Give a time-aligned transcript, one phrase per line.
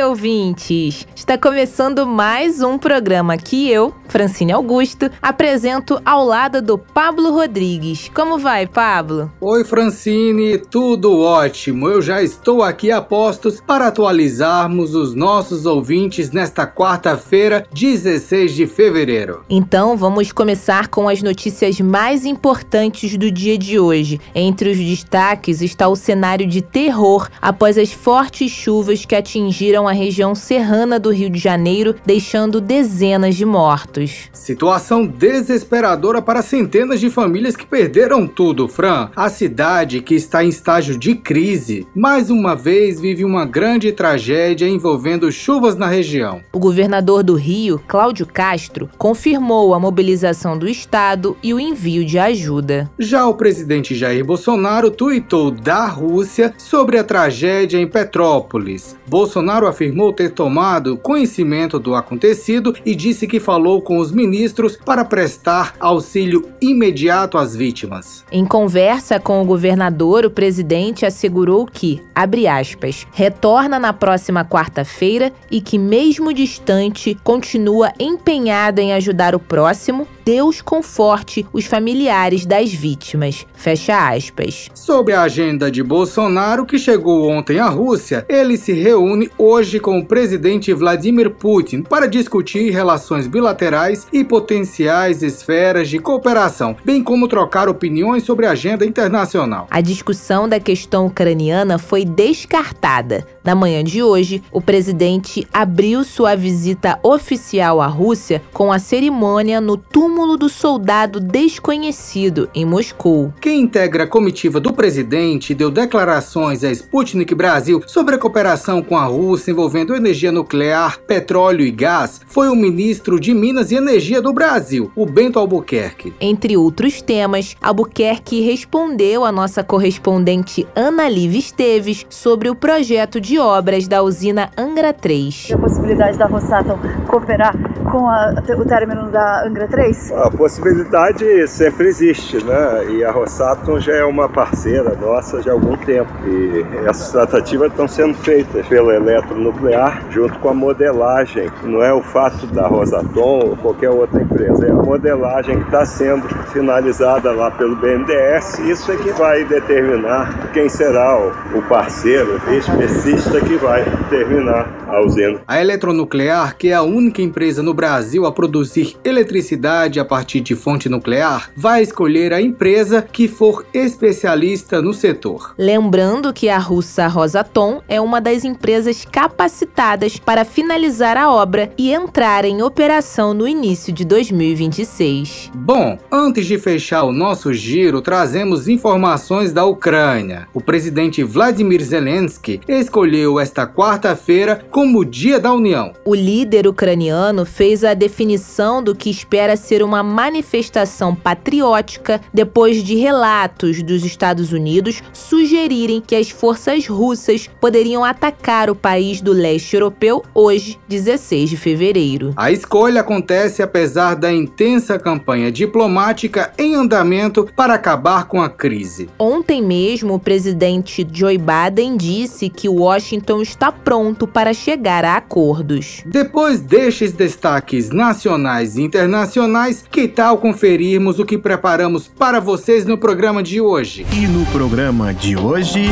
[0.00, 1.06] ouvintes!
[1.14, 8.10] Está começando mais um programa que eu, Francine Augusto, apresento ao lado do Pablo Rodrigues.
[8.14, 9.30] Como vai, Pablo?
[9.40, 11.88] Oi, Francine, tudo ótimo.
[11.88, 18.66] Eu já estou aqui a postos para atualizarmos os nossos ouvintes nesta quarta-feira, 16 de
[18.66, 19.44] fevereiro.
[19.50, 24.20] Então, vamos começar com as notícias mais importantes do dia de hoje.
[24.34, 29.92] Entre os destaques está o cenário de terror após as fortes chuvas que atingiram a
[29.92, 34.30] região serrana do Rio de Janeiro, deixando dezenas de mortos.
[34.32, 39.10] Situação desesperadora para centenas de famílias que perderam tudo, Fran.
[39.14, 44.68] A cidade, que está em estágio de crise, mais uma vez vive uma grande tragédia
[44.68, 46.40] envolvendo chuvas na região.
[46.52, 52.18] O governador do Rio, Cláudio Castro, confirmou a mobilização do estado e o envio de
[52.18, 52.90] ajuda.
[52.98, 58.96] Já o presidente Jair Bolsonaro tuitou da Rússia sobre a tragédia em Petrópolis.
[59.06, 65.04] Bolsonaro afirmou ter tomado conhecimento do acontecido e disse que falou com os ministros para
[65.04, 68.24] prestar auxílio imediato às vítimas.
[68.30, 75.32] Em conversa com o governador, o presidente assegurou que, abre aspas, retorna na próxima quarta-feira
[75.50, 80.06] e que, mesmo distante, continua empenhado em ajudar o próximo.
[80.24, 83.44] Deus conforte os familiares das vítimas.
[83.54, 84.68] Fecha aspas.
[84.72, 89.98] Sobre a agenda de Bolsonaro, que chegou ontem à Rússia, ele se reúne hoje com
[89.98, 97.26] o presidente Vladimir Putin para discutir relações bilaterais e potenciais esferas de cooperação, bem como
[97.26, 99.66] trocar opiniões sobre a agenda internacional.
[99.70, 103.26] A discussão da questão ucraniana foi descartada.
[103.42, 109.60] Na manhã de hoje, o presidente abriu sua visita oficial à Rússia com a cerimônia
[109.60, 113.32] no túmulo do soldado desconhecido em Moscou.
[113.40, 118.96] Quem integra a comitiva do presidente deu declarações à Sputnik Brasil sobre a cooperação com
[118.96, 124.20] a Rússia envolvendo energia nuclear, petróleo e gás foi o ministro de Minas e Energia
[124.20, 126.12] do Brasil, o Bento Albuquerque.
[126.20, 133.38] Entre outros temas, Albuquerque respondeu à nossa correspondente Ana Liv Esteves sobre o projeto de
[133.38, 135.52] obras da usina Angra 3.
[135.54, 137.56] A possibilidade da Rosatom cooperar
[137.90, 140.12] com a, o término da Angra 3?
[140.12, 142.86] A possibilidade sempre existe, né?
[142.90, 146.10] E a Rosatom já é uma parceira nossa já há algum tempo.
[146.26, 151.50] E essas tratativas estão sendo feitas pela Eletronuclear junto com a modelagem.
[151.64, 155.84] Não é o fato da Rosatom ou qualquer outra empresa, é a modelagem que está
[155.84, 158.58] sendo finalizada lá pelo BNDES.
[158.60, 161.18] Isso é que vai determinar quem será
[161.54, 165.40] o parceiro específico que vai terminar a usina.
[165.46, 170.54] A Eletronuclear, que é a única empresa no Brasil a produzir eletricidade a partir de
[170.54, 175.54] fonte nuclear, vai escolher a empresa que for especialista no setor.
[175.58, 181.92] Lembrando que a russa Rosatom é uma das empresas capacitadas para finalizar a obra e
[181.92, 185.50] entrar em operação no início de 2026.
[185.54, 190.48] Bom, antes de fechar o nosso giro, trazemos informações da Ucrânia.
[190.52, 195.92] O presidente Vladimir Zelensky escolheu esta quarta-feira como Dia da União.
[196.04, 202.96] O líder ucraniano fez a definição do que espera ser uma manifestação patriótica depois de
[202.96, 209.76] relatos dos Estados Unidos sugerirem que as forças russas poderiam atacar o país do leste
[209.76, 212.32] europeu hoje, 16 de fevereiro.
[212.36, 219.08] A escolha acontece apesar da intensa campanha diplomática em andamento para acabar com a crise.
[219.16, 226.02] Ontem mesmo, o presidente Joe Biden disse que Washington está pronto para chegar a acordos.
[226.04, 227.51] Depois destes destaques
[227.90, 234.06] nacionais e internacionais, que tal conferirmos o que preparamos para vocês no programa de hoje?
[234.12, 235.90] E no programa de hoje.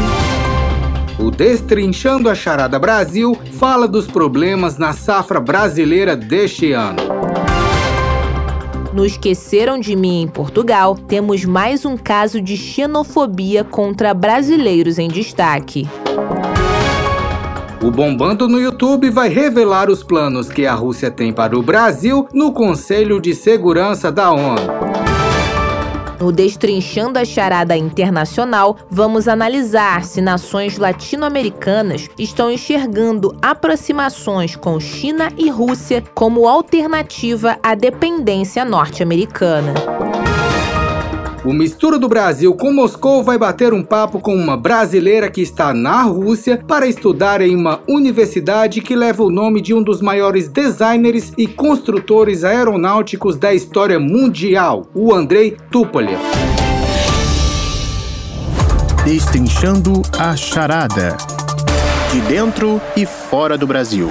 [1.19, 7.03] O Destrinchando a Charada Brasil fala dos problemas na safra brasileira deste ano.
[8.93, 15.09] No Esqueceram de Mim em Portugal, temos mais um caso de xenofobia contra brasileiros em
[15.09, 15.87] destaque.
[17.83, 22.29] O Bombando no YouTube vai revelar os planos que a Rússia tem para o Brasil
[22.31, 24.61] no Conselho de Segurança da ONU.
[26.21, 35.33] No Destrinchando a Charada Internacional, vamos analisar se nações latino-americanas estão enxergando aproximações com China
[35.39, 39.73] e Rússia como alternativa à dependência norte-americana.
[41.43, 45.73] O Mistura do Brasil com Moscou vai bater um papo com uma brasileira que está
[45.73, 50.49] na Rússia para estudar em uma universidade que leva o nome de um dos maiores
[50.49, 56.21] designers e construtores aeronáuticos da história mundial, o Andrei Tupolev.
[59.03, 61.17] Destrinchando a charada.
[62.13, 64.11] De dentro e fora do Brasil.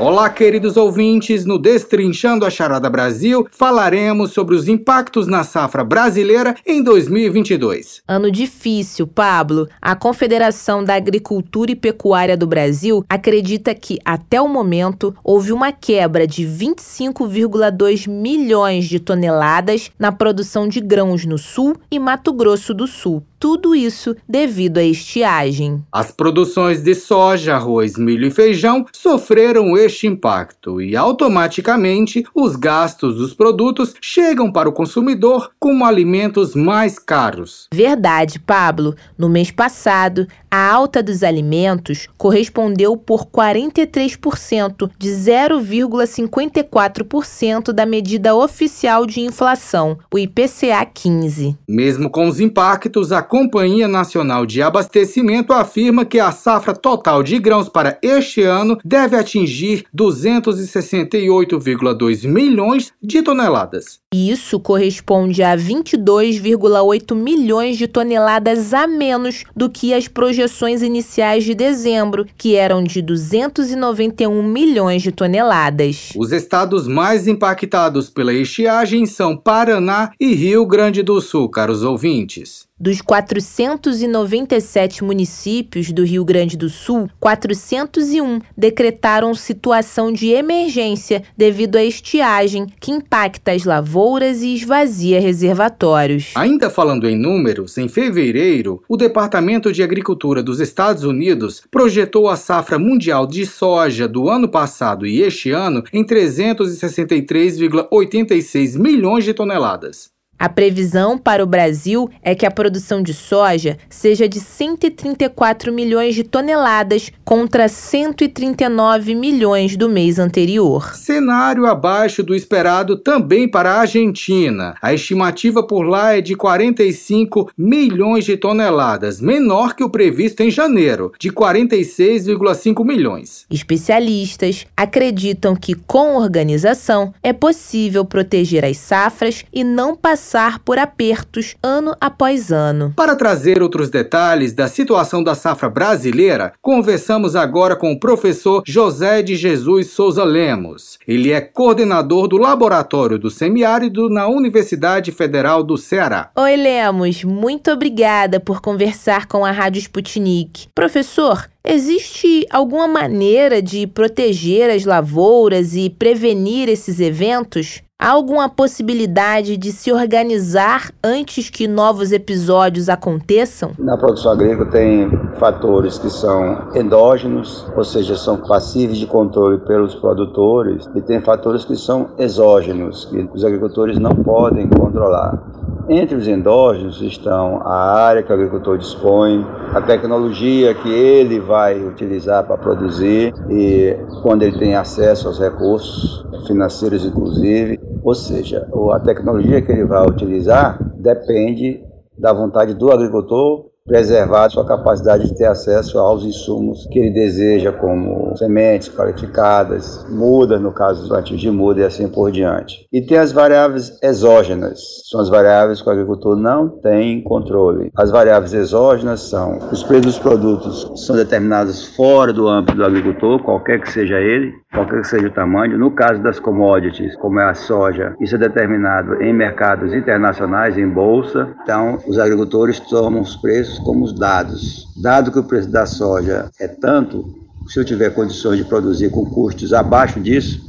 [0.00, 1.44] Olá, queridos ouvintes.
[1.44, 8.00] No Destrinchando a Charada Brasil, falaremos sobre os impactos na safra brasileira em 2022.
[8.08, 9.68] Ano difícil, Pablo.
[9.78, 15.70] A Confederação da Agricultura e Pecuária do Brasil acredita que, até o momento, houve uma
[15.70, 22.72] quebra de 25,2 milhões de toneladas na produção de grãos no Sul e Mato Grosso
[22.72, 25.82] do Sul tudo isso devido à estiagem.
[25.90, 33.16] As produções de soja, arroz, milho e feijão sofreram este impacto e automaticamente os gastos
[33.16, 37.66] dos produtos chegam para o consumidor como alimentos mais caros.
[37.72, 38.94] Verdade, Pablo.
[39.16, 49.06] No mês passado, a alta dos alimentos correspondeu por 43% de 0,54% da medida oficial
[49.06, 51.56] de inflação, o IPCA 15.
[51.68, 57.38] Mesmo com os impactos, a Companhia Nacional de Abastecimento afirma que a safra total de
[57.38, 63.99] grãos para este ano deve atingir 268,2 milhões de toneladas.
[64.12, 71.54] Isso corresponde a 22,8 milhões de toneladas a menos do que as projeções iniciais de
[71.54, 76.08] dezembro, que eram de 291 milhões de toneladas.
[76.16, 82.68] Os estados mais impactados pela estiagem são Paraná e Rio Grande do Sul, caros ouvintes.
[82.82, 91.84] Dos 497 municípios do Rio Grande do Sul, 401 decretaram situação de emergência devido à
[91.84, 93.99] estiagem que impacta as lavouras
[94.42, 96.32] e esvazia reservatórios.
[96.34, 102.36] Ainda falando em números, em fevereiro, o Departamento de Agricultura dos Estados Unidos projetou a
[102.36, 110.18] safra mundial de soja do ano passado e este ano em 363,86 milhões de toneladas.
[110.40, 116.14] A previsão para o Brasil é que a produção de soja seja de 134 milhões
[116.14, 120.94] de toneladas contra 139 milhões do mês anterior.
[120.94, 124.74] Cenário abaixo do esperado também para a Argentina.
[124.80, 130.50] A estimativa por lá é de 45 milhões de toneladas, menor que o previsto em
[130.50, 133.44] janeiro, de 46,5 milhões.
[133.50, 140.78] Especialistas acreditam que com organização é possível proteger as safras e não passar passar por
[140.78, 142.92] apertos ano após ano.
[142.94, 149.22] Para trazer outros detalhes da situação da safra brasileira, conversamos agora com o professor José
[149.22, 151.00] de Jesus Souza Lemos.
[151.04, 156.30] Ele é coordenador do Laboratório do Semiárido na Universidade Federal do Ceará.
[156.36, 160.68] Oi, Lemos, muito obrigada por conversar com a Rádio Sputnik.
[160.72, 167.82] Professor, Existe alguma maneira de proteger as lavouras e prevenir esses eventos?
[168.02, 173.72] Há alguma possibilidade de se organizar antes que novos episódios aconteçam?
[173.78, 179.94] Na produção agrícola tem fatores que são endógenos, ou seja, são passíveis de controle pelos
[179.94, 185.38] produtores, e tem fatores que são exógenos, que os agricultores não podem controlar.
[185.86, 191.78] Entre os endógenos estão a área que o agricultor dispõe, a tecnologia que ele vai
[191.82, 199.00] utilizar para produzir e quando ele tem acesso aos recursos financeiros, inclusive, ou seja, a
[199.00, 201.82] tecnologia que ele vai utilizar depende
[202.18, 207.72] da vontade do agricultor preservar sua capacidade de ter acesso aos insumos que ele deseja,
[207.72, 212.86] como sementes qualificadas, muda, no caso do plantio de muda e assim por diante.
[212.92, 214.80] E tem as variáveis exógenas,
[215.10, 217.90] são as variáveis que o agricultor não tem controle.
[217.96, 223.42] As variáveis exógenas são os preços dos produtos são determinados fora do âmbito do agricultor,
[223.42, 225.78] qualquer que seja ele, qualquer que seja o tamanho.
[225.78, 230.88] No caso das commodities, como é a soja, isso é determinado em mercados internacionais, em
[230.88, 231.48] bolsa.
[231.62, 234.86] Então, os agricultores tomam os preços como os dados.
[235.02, 237.24] Dado que o preço da soja é tanto,
[237.68, 240.60] se eu tiver condições de produzir com custos abaixo disso,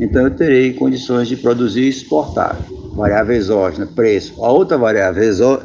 [0.00, 2.56] então eu terei condições de produzir e exportar.
[2.94, 4.44] Variável exógena, preço.
[4.44, 5.22] A outra variável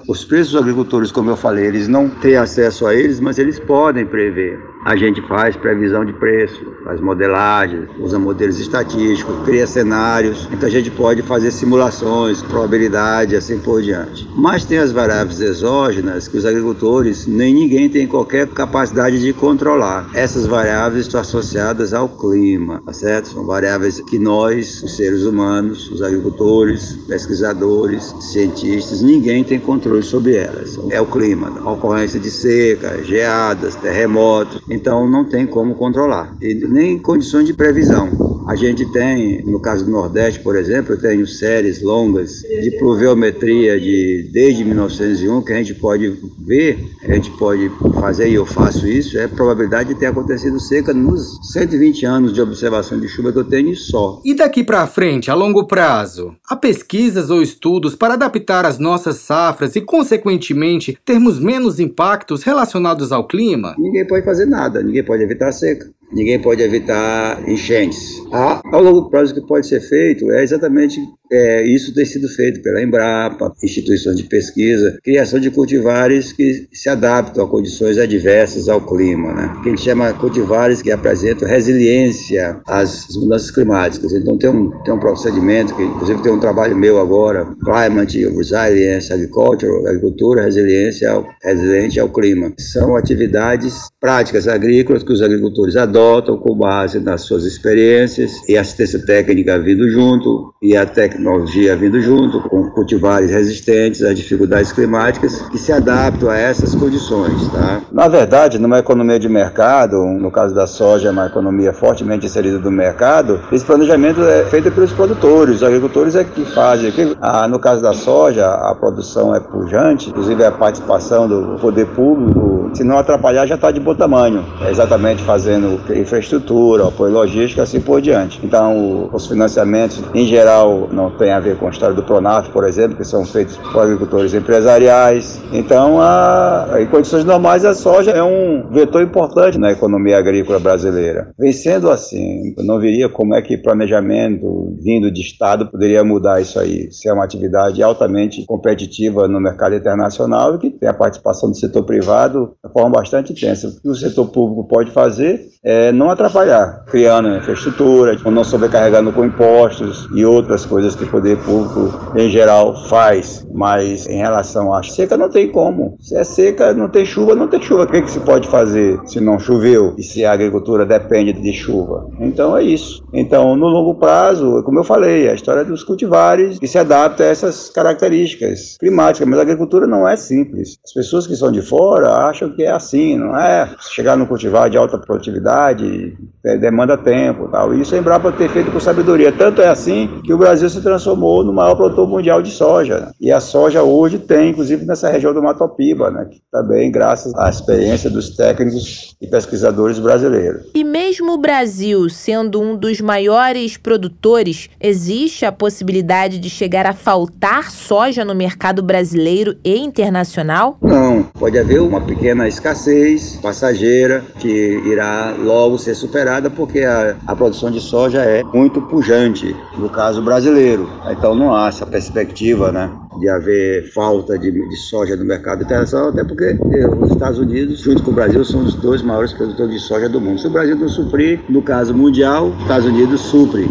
[0.07, 3.59] os preços dos agricultores, como eu falei, eles não têm acesso a eles, mas eles
[3.59, 4.72] podem prever.
[4.85, 10.71] A gente faz previsão de preço, faz modelagens, usa modelos estatísticos, cria cenários, então a
[10.71, 14.27] gente pode fazer simulações, probabilidade, assim por diante.
[14.35, 20.09] Mas tem as variáveis exógenas que os agricultores nem ninguém tem qualquer capacidade de controlar.
[20.13, 23.29] Essas variáveis estão associadas ao clima, tá certo?
[23.29, 30.35] São variáveis que nós, os seres humanos, os agricultores, pesquisadores, cientistas, ninguém tem controle sobre
[30.35, 30.77] elas.
[30.89, 36.97] É o clima, ocorrência de seca, geadas, terremotos, então não tem como controlar, e nem
[36.97, 38.32] condições de previsão.
[38.47, 43.79] A gente tem, no caso do Nordeste, por exemplo, eu tenho séries longas de pluviometria
[43.79, 48.87] de desde 1901 que a gente pode ver, a gente pode fazer e eu faço
[48.87, 53.31] isso, é a probabilidade de ter acontecido seca nos 120 anos de observação de chuva
[53.31, 54.21] que eu tenho só.
[54.25, 59.17] E daqui para frente, a longo prazo, há pesquisas ou estudos para adaptar as nossas
[59.17, 63.75] safras e, consequentemente, termos menos impactos relacionados ao clima?
[63.77, 65.89] Ninguém pode fazer nada, ninguém pode evitar a seca.
[66.13, 68.21] Ninguém pode evitar enchentes.
[68.31, 70.99] A, ao longo prazo, o que pode ser feito é exatamente
[71.33, 76.87] é, isso tem sido feito pela Embrapa, instituições de pesquisa, criação de cultivares que se
[76.87, 79.51] adaptam a condições adversas ao clima, né?
[79.63, 84.13] que a gente chama cultivares que apresentam resiliência às mudanças climáticas.
[84.13, 89.11] Então tem um, tem um procedimento que, inclusive, tem um trabalho meu agora, Climate Resilience
[89.11, 92.53] Agriculture, agricultura resiliência ao, resiliente ao clima.
[92.59, 99.03] São atividades práticas agrícolas que os agricultores adotam com base nas suas experiências e assistência
[99.03, 105.41] técnica vindo junto e a tecnologia tecnologia vindo junto, com cultivares resistentes às dificuldades climáticas
[105.49, 107.47] que se adaptam a essas condições.
[107.47, 107.81] Tá?
[107.91, 112.59] Na verdade, numa economia de mercado, no caso da soja, é uma economia fortemente inserida
[112.59, 116.91] do mercado, esse planejamento é feito pelos produtores, os agricultores é que fazem.
[117.21, 122.53] Ah, no caso da soja, a produção é pujante, inclusive a participação do poder público,
[122.73, 124.43] se não atrapalhar, já está de bom tamanho.
[124.61, 128.39] É exatamente fazendo infraestrutura, apoio logístico, assim por diante.
[128.43, 132.65] Então, os financiamentos, em geral, não tem a ver com a história do Pronaf, por
[132.65, 135.41] exemplo, que são feitos por agricultores empresariais.
[135.51, 141.31] Então, a, em condições normais, a soja é um vetor importante na economia agrícola brasileira.
[141.37, 146.41] Vem sendo assim, eu não veria como é que planejamento vindo de Estado poderia mudar
[146.41, 146.91] isso aí.
[146.91, 151.57] Se é uma atividade altamente competitiva no mercado internacional e que tem a participação do
[151.57, 153.67] setor privado de forma bastante intensa.
[153.67, 159.23] O que o setor público pode fazer é não atrapalhar, criando infraestrutura, não sobrecarregando com
[159.23, 163.45] impostos e outras coisas que o poder público em geral faz.
[163.53, 165.97] Mas em relação à seca, não tem como.
[165.99, 167.83] Se é seca, não tem chuva, não tem chuva.
[167.83, 171.53] O que, que se pode fazer se não choveu e se a agricultura depende de
[171.53, 172.09] chuva?
[172.19, 173.03] Então é isso.
[173.13, 177.27] Então, no longo prazo, como eu falei, a história dos cultivares que se adapta a
[177.27, 179.27] essas características climáticas.
[179.27, 180.77] Mas a agricultura não é simples.
[180.83, 183.69] As pessoas que são de fora acham que é assim, não é?
[183.91, 186.13] Chegar no cultivar de alta produtividade é,
[186.59, 187.47] demanda tempo.
[187.47, 187.73] Tal.
[187.73, 189.31] E isso a Embrapa tem feito com sabedoria.
[189.31, 192.99] Tanto é assim que o Brasil se transformou no maior produtor mundial de soja.
[192.99, 193.11] Né?
[193.19, 196.25] E a soja hoje tem, inclusive nessa região do Mato Piba, né?
[196.29, 200.63] que também graças à experiência dos técnicos e pesquisadores brasileiros.
[200.75, 206.93] E mesmo o Brasil sendo um dos maiores produtores, existe a possibilidade de chegar a
[206.93, 210.77] faltar soja no mercado brasileiro e internacional?
[210.81, 217.35] Não, pode haver uma pequena escassez passageira que irá logo ser superada porque a, a
[217.35, 220.89] produção de soja é muito pujante no caso brasileiro.
[221.09, 222.89] Então não há essa perspectiva, né?
[223.19, 227.79] de haver falta de, de, soja no mercado internacional, até porque eh, os Estados Unidos,
[227.79, 230.39] junto com o Brasil, são os dois maiores produtores de soja do mundo.
[230.39, 233.69] Se o Brasil não suprir, no caso mundial, os Estados Unidos supre.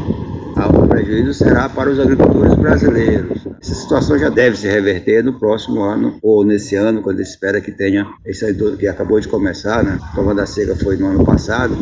[1.02, 3.44] Prejuízo será para os agricultores brasileiros.
[3.60, 7.60] Essa situação já deve se reverter no próximo ano ou nesse ano, quando se espera
[7.60, 9.98] que tenha esse que acabou de começar, né?
[10.00, 11.76] A prova da seca foi no ano passado,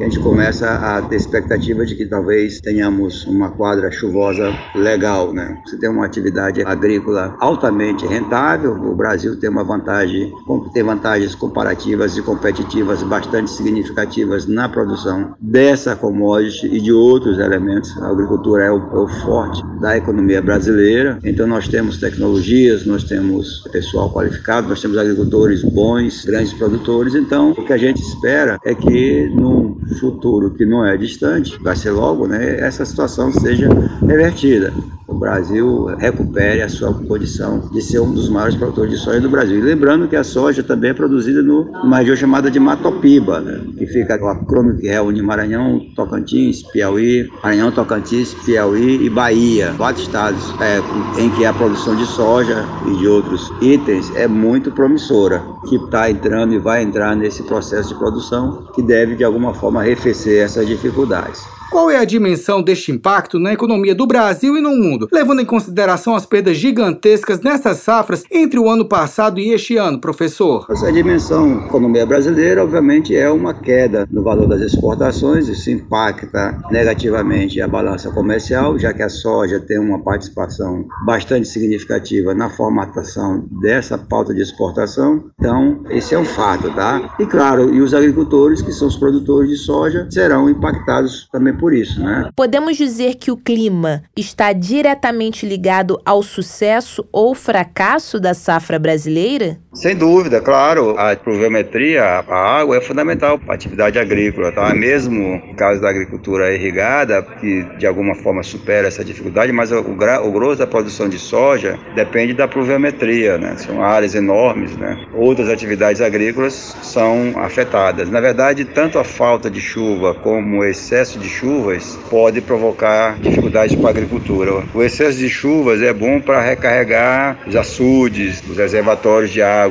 [0.00, 5.32] e a gente começa a ter expectativa de que talvez tenhamos uma quadra chuvosa legal,
[5.32, 5.56] né?
[5.64, 10.32] Você tem uma atividade agrícola altamente rentável, o Brasil tem uma vantagem,
[10.72, 17.96] tem vantagens comparativas e competitivas bastante significativas na produção dessa commodity e de outros elementos.
[18.02, 23.04] A agricultura é o, é o forte da economia brasileira então nós temos tecnologias, nós
[23.04, 27.14] temos pessoal qualificado, nós temos agricultores bons, grandes produtores.
[27.14, 31.76] Então o que a gente espera é que num futuro que não é distante, vai
[31.76, 33.68] ser logo, né, essa situação seja
[34.06, 34.72] revertida.
[35.14, 39.30] O Brasil recupere a sua condição de ser um dos maiores produtores de soja do
[39.30, 39.58] Brasil.
[39.58, 43.60] E lembrando que a soja também é produzida no, numa região chamada de Matopiba, né?
[43.78, 50.02] que fica o acrônimo que reúne Maranhão, Tocantins, Piauí, Maranhão, Tocantins, Piauí e Bahia, quatro
[50.02, 50.80] estados é,
[51.22, 56.10] em que a produção de soja e de outros itens é muito promissora, que está
[56.10, 60.66] entrando e vai entrar nesse processo de produção que deve de alguma forma arrefecer essas
[60.66, 61.46] dificuldades.
[61.74, 65.44] Qual é a dimensão deste impacto na economia do Brasil e no mundo, levando em
[65.44, 70.66] consideração as perdas gigantescas nessas safras entre o ano passado e este ano, professor?
[70.70, 76.56] Essa dimensão da economia brasileira, obviamente, é uma queda no valor das exportações, isso impacta
[76.70, 83.48] negativamente a balança comercial, já que a soja tem uma participação bastante significativa na formatação
[83.60, 85.24] dessa pauta de exportação.
[85.40, 87.16] Então, esse é um fato, tá?
[87.18, 91.63] E claro, e os agricultores, que são os produtores de soja, serão impactados também por
[91.64, 92.28] por isso, né?
[92.36, 99.58] Podemos dizer que o clima está diretamente ligado ao sucesso ou fracasso da safra brasileira?
[99.74, 100.98] Sem dúvida, claro.
[100.98, 104.74] A pluviometria, a água é fundamental para a atividade agrícola, tá?
[104.74, 109.78] Mesmo no caso da agricultura irrigada, que de alguma forma supera essa dificuldade, mas o,
[109.78, 113.56] o grosso da produção de soja depende da pluviometria, né?
[113.56, 115.06] São áreas enormes, né?
[115.12, 118.10] Outras atividades agrícolas são afetadas.
[118.10, 123.18] Na verdade, tanto a falta de chuva como o excesso de chuva chuvas pode provocar
[123.18, 124.64] dificuldades para a agricultura.
[124.72, 129.63] O excesso de chuvas é bom para recarregar os açudes, os reservatórios de água.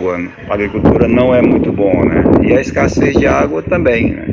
[0.50, 2.24] A agricultura não é muito bom, né?
[2.42, 4.26] E a escassez de água também, né?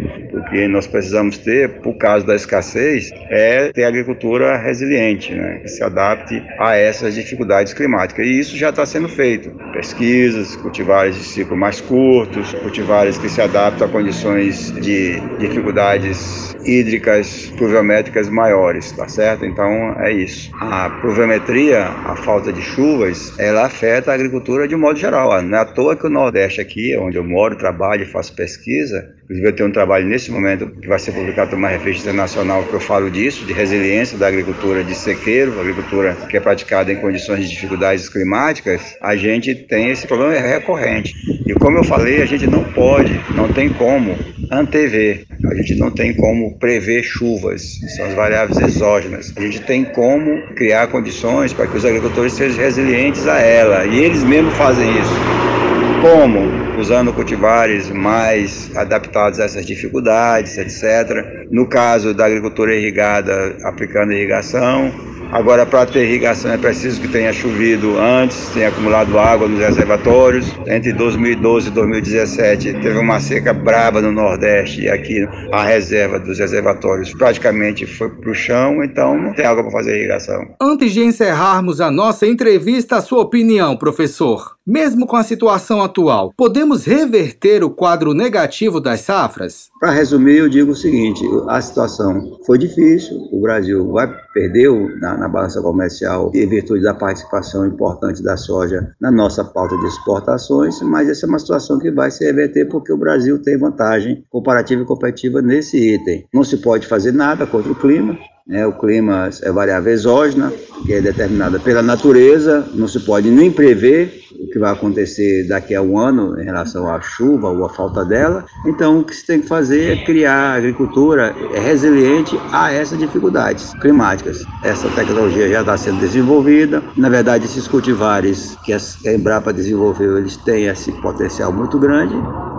[0.45, 5.83] Que nós precisamos ter, por causa da escassez, é ter agricultura resiliente, né, que se
[5.83, 8.27] adapte a essas dificuldades climáticas.
[8.27, 9.51] E isso já está sendo feito.
[9.73, 17.53] Pesquisas, cultivares de ciclo mais curtos, cultivares que se adaptam a condições de dificuldades hídricas,
[17.57, 19.45] pluviométricas maiores, tá certo?
[19.45, 20.51] Então é isso.
[20.61, 25.41] A pluviometria, a falta de chuvas, ela afeta a agricultura de modo geral.
[25.43, 29.15] Não é à toa que o Nordeste aqui, onde eu moro, trabalho e faço pesquisa,
[29.31, 32.75] inclusive eu tenho um trabalho nesse momento que vai ser publicado numa revista internacional que
[32.75, 37.45] eu falo disso, de resiliência da agricultura de sequeiro, agricultura que é praticada em condições
[37.45, 41.15] de dificuldades climáticas, a gente tem esse problema recorrente.
[41.47, 44.19] E como eu falei, a gente não pode, não tem como
[44.51, 49.33] antever, a gente não tem como prever chuvas, são as variáveis exógenas.
[49.37, 54.01] A gente tem como criar condições para que os agricultores sejam resilientes a ela, e
[54.01, 55.60] eles mesmos fazem isso.
[56.00, 56.71] Como?
[56.80, 61.47] usando cultivares mais adaptados a essas dificuldades, etc.
[61.50, 64.90] No caso da agricultura irrigada, aplicando irrigação,
[65.33, 70.52] Agora, para ter irrigação é preciso que tenha chovido antes, tenha acumulado água nos reservatórios.
[70.67, 76.41] Entre 2012 e 2017 teve uma seca braba no Nordeste e aqui a reserva dos
[76.41, 80.43] reservatórios praticamente foi para o chão, então não tem água para fazer irrigação.
[80.60, 84.56] Antes de encerrarmos a nossa entrevista, a sua opinião, professor.
[84.67, 89.69] Mesmo com a situação atual, podemos reverter o quadro negativo das safras?
[89.81, 95.17] Para resumir, eu digo o seguinte: a situação foi difícil, o Brasil vai perdeu na,
[95.17, 100.81] na balança comercial em virtude da participação importante da soja na nossa pauta de exportações,
[100.83, 104.83] mas essa é uma situação que vai se reverter porque o Brasil tem vantagem comparativa
[104.83, 106.27] e competitiva nesse item.
[106.33, 108.67] Não se pode fazer nada contra o clima, né?
[108.67, 110.53] O clima é variável exógena,
[110.85, 115.75] que é determinada pela natureza, não se pode nem prever o que vai acontecer daqui
[115.75, 118.45] a um ano em relação à chuva ou à falta dela.
[118.67, 123.75] Então, o que se tem que fazer é criar a agricultura resiliente a essas dificuldades
[123.75, 124.45] climáticas.
[124.65, 126.83] Essa tecnologia já está sendo desenvolvida.
[126.97, 128.79] Na verdade, esses cultivares que a
[129.13, 132.15] Embrapa desenvolveu, eles têm esse potencial muito grande,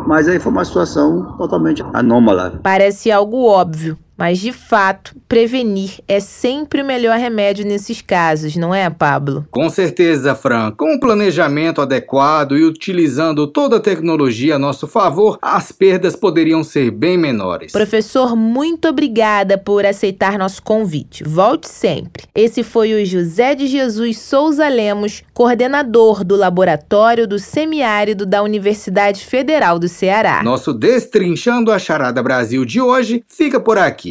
[0.08, 2.60] mas aí foi uma situação totalmente anômala.
[2.64, 8.72] Parece algo óbvio, mas, de fato, prevenir é sempre o melhor remédio nesses casos, não
[8.72, 9.48] é, Pablo?
[9.50, 10.70] Com certeza, Fran.
[10.70, 16.64] Com o planejamento adequado e utilizando toda a tecnologia a nosso favor, as perdas poderiam
[16.64, 17.72] ser bem menores.
[17.72, 21.24] Professor, muito obrigada por aceitar nosso convite.
[21.24, 22.26] Volte sempre.
[22.36, 29.26] Esse foi o José de Jesus Souza Lemos, coordenador do Laboratório do Semiárido da Universidade
[29.26, 30.44] Federal do Ceará.
[30.44, 34.11] Nosso Destrinchando a Charada Brasil de hoje fica por aqui.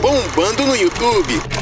[0.01, 1.62] Bombando no YouTube.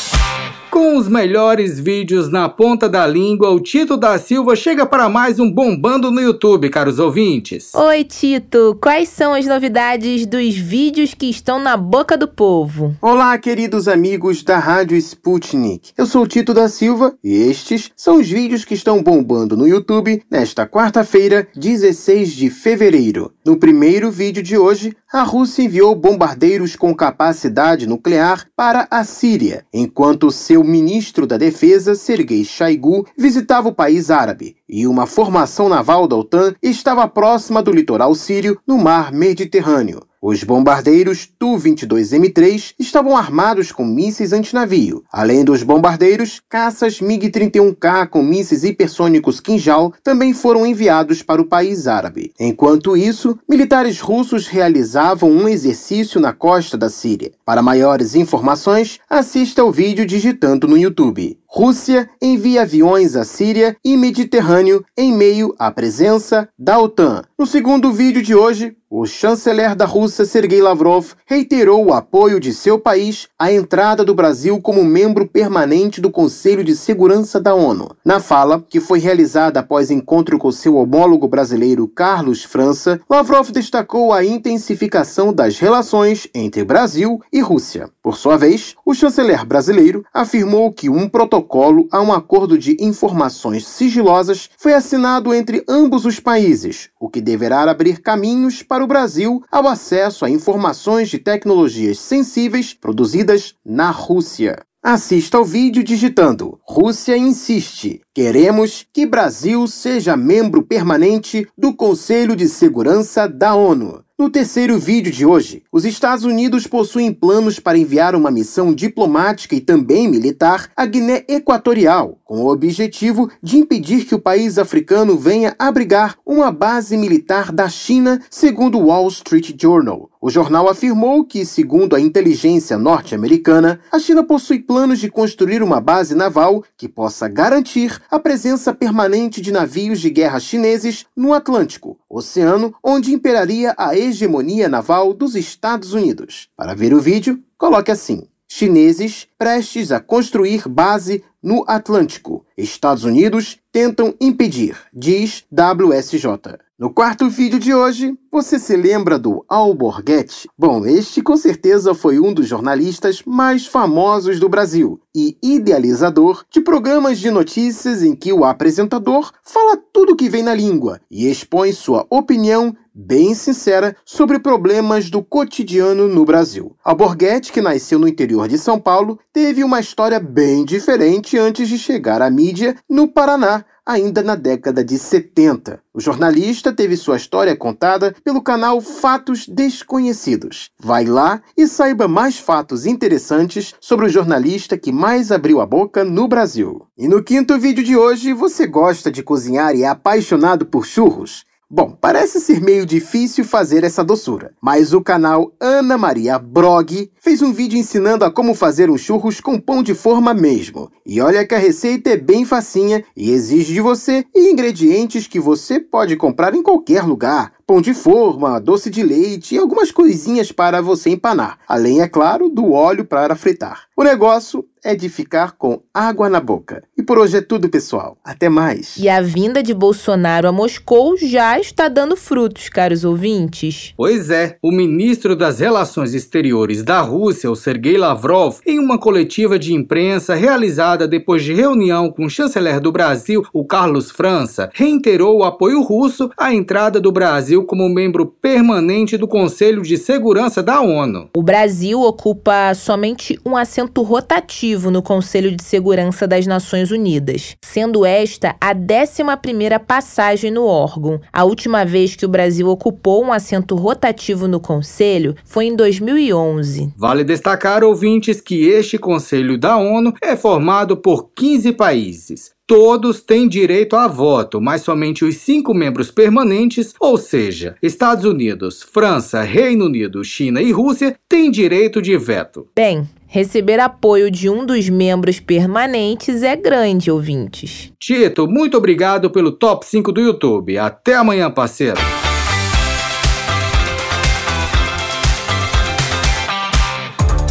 [0.71, 5.37] Com os melhores vídeos na ponta da língua, o Tito da Silva chega para mais
[5.37, 7.75] um Bombando no YouTube, caros ouvintes.
[7.75, 8.77] Oi, Tito.
[8.81, 12.95] Quais são as novidades dos vídeos que estão na boca do povo?
[13.01, 15.91] Olá, queridos amigos da Rádio Sputnik.
[15.97, 19.67] Eu sou o Tito da Silva e estes são os vídeos que estão bombando no
[19.67, 23.33] YouTube nesta quarta-feira, 16 de fevereiro.
[23.45, 29.65] No primeiro vídeo de hoje, a Rússia enviou bombardeiros com capacidade nuclear para a Síria,
[29.73, 36.07] enquanto seu ministro da Defesa, Sergei Shoigu, visitava o país árabe, e uma formação naval
[36.07, 40.01] da OTAN estava próxima do litoral sírio, no mar Mediterrâneo.
[40.23, 45.03] Os bombardeiros Tu-22M3 estavam armados com mísseis antinavio.
[45.11, 51.87] Além dos bombardeiros, caças MiG-31K com mísseis hipersônicos Kinjal também foram enviados para o país
[51.87, 52.31] árabe.
[52.39, 57.31] Enquanto isso, militares russos realizavam um exercício na costa da Síria.
[57.43, 61.40] Para maiores informações, assista ao vídeo digitando no YouTube.
[61.53, 67.23] Rússia envia aviões à Síria e Mediterrâneo em meio à presença da OTAN.
[67.37, 72.53] No segundo vídeo de hoje, o chanceler da Rússia, Sergei Lavrov, reiterou o apoio de
[72.53, 77.95] seu país à entrada do Brasil como membro permanente do Conselho de Segurança da ONU.
[78.03, 84.11] Na fala, que foi realizada após encontro com seu homólogo brasileiro Carlos França, Lavrov destacou
[84.11, 87.89] a intensificação das relações entre Brasil e Rússia.
[88.03, 93.65] Por sua vez, o chanceler brasileiro afirmou que um protocolo a um acordo de informações
[93.65, 99.43] sigilosas foi assinado entre ambos os países, o que deverá abrir caminhos para o Brasil
[99.51, 104.63] ao acesso a informações de tecnologias sensíveis produzidas na Rússia.
[104.83, 108.01] Assista ao vídeo digitando Rússia insiste.
[108.15, 114.03] Queremos que Brasil seja membro permanente do Conselho de Segurança da ONU.
[114.21, 119.55] No terceiro vídeo de hoje, os Estados Unidos possuem planos para enviar uma missão diplomática
[119.55, 125.17] e também militar à Guiné Equatorial, com o objetivo de impedir que o país africano
[125.17, 130.10] venha abrigar uma base militar da China, segundo o Wall Street Journal.
[130.23, 135.81] O jornal afirmou que, segundo a inteligência norte-americana, a China possui planos de construir uma
[135.81, 141.97] base naval que possa garantir a presença permanente de navios de guerra chineses no Atlântico,
[142.07, 146.49] oceano onde imperaria a hegemonia naval dos Estados Unidos.
[146.55, 152.45] Para ver o vídeo, coloque assim: chineses prestes a construir base no Atlântico.
[152.55, 156.59] Estados Unidos tentam impedir, diz WSJ.
[156.81, 160.49] No quarto vídeo de hoje, você se lembra do Alborguete?
[160.57, 166.59] Bom, este com certeza foi um dos jornalistas mais famosos do Brasil e idealizador de
[166.59, 171.71] programas de notícias em que o apresentador fala tudo que vem na língua e expõe
[171.71, 176.75] sua opinião bem sincera sobre problemas do cotidiano no Brasil.
[176.83, 181.77] Alborguete, que nasceu no interior de São Paulo, teve uma história bem diferente antes de
[181.77, 185.81] chegar à mídia no Paraná, ainda na década de 70.
[185.93, 190.69] O jornalista teve sua história contada pelo canal Fatos Desconhecidos.
[190.79, 196.03] Vai lá e saiba mais fatos interessantes sobre o jornalista que mais abriu a boca
[196.03, 196.87] no Brasil.
[196.97, 201.45] E no quinto vídeo de hoje, você gosta de cozinhar e é apaixonado por churros?
[201.73, 207.41] Bom, parece ser meio difícil fazer essa doçura, mas o canal Ana Maria Brog fez
[207.41, 210.91] um vídeo ensinando a como fazer um churros com pão de forma mesmo.
[211.05, 215.79] E olha que a receita é bem facinha e exige de você ingredientes que você
[215.79, 217.53] pode comprar em qualquer lugar.
[217.71, 222.49] Pão de forma, doce de leite e algumas coisinhas para você empanar, além, é claro,
[222.49, 223.83] do óleo para fritar.
[223.95, 226.83] O negócio é de ficar com água na boca.
[226.97, 228.17] E por hoje é tudo, pessoal.
[228.23, 228.97] Até mais.
[228.97, 233.93] E a vinda de Bolsonaro a Moscou já está dando frutos, caros ouvintes.
[233.95, 239.59] Pois é, o ministro das Relações Exteriores da Rússia, o Sergei Lavrov, em uma coletiva
[239.59, 245.39] de imprensa realizada depois de reunião com o chanceler do Brasil, o Carlos França, reiterou
[245.39, 250.81] o apoio russo à entrada do Brasil Como membro permanente do Conselho de Segurança da
[250.81, 251.29] ONU.
[251.35, 258.05] O Brasil ocupa somente um assento rotativo no Conselho de Segurança das Nações Unidas, sendo
[258.05, 261.19] esta a 11ª passagem no órgão.
[261.31, 266.93] A última vez que o Brasil ocupou um assento rotativo no Conselho foi em 2011.
[266.97, 272.51] Vale destacar, ouvintes, que este Conselho da ONU é formado por 15 países.
[272.71, 278.81] Todos têm direito a voto, mas somente os cinco membros permanentes, ou seja, Estados Unidos,
[278.81, 282.69] França, Reino Unido, China e Rússia, têm direito de veto.
[282.73, 287.91] Bem, Receber apoio de um dos membros permanentes é grande, ouvintes.
[287.99, 290.77] Tito, muito obrigado pelo top 5 do YouTube.
[290.77, 291.99] Até amanhã, parceiro.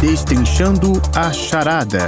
[0.01, 2.07] Destrinchando a charada.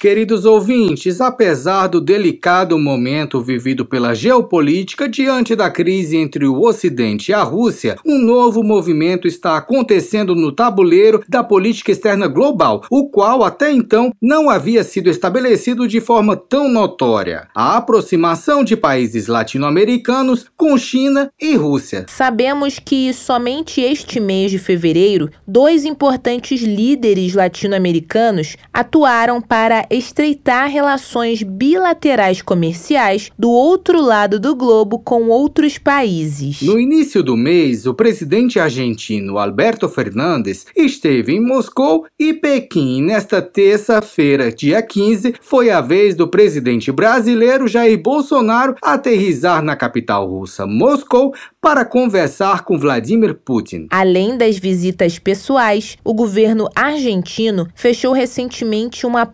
[0.00, 7.30] Queridos ouvintes, apesar do delicado momento vivido pela geopolítica diante da crise entre o Ocidente
[7.30, 13.10] e a Rússia, um novo movimento está acontecendo no tabuleiro da política externa global, o
[13.10, 19.26] qual até então não havia sido estabelecido de forma tão notória: a aproximação de países
[19.26, 22.06] latino-americanos com China e Rússia.
[22.08, 31.42] Sabemos que somente este mês de fevereiro, dois importantes líderes latino-americanos atuaram para estreitar relações
[31.42, 36.62] bilaterais comerciais do outro lado do globo com outros países.
[36.62, 43.02] No início do mês, o presidente argentino Alberto Fernandes esteve em Moscou e Pequim.
[43.02, 50.28] Nesta terça-feira, dia 15, foi a vez do presidente brasileiro Jair Bolsonaro aterrizar na capital
[50.28, 53.86] russa, Moscou, para conversar com Vladimir Putin.
[53.90, 59.26] Além das visitas pessoais, o governo argentino fechou recentemente uma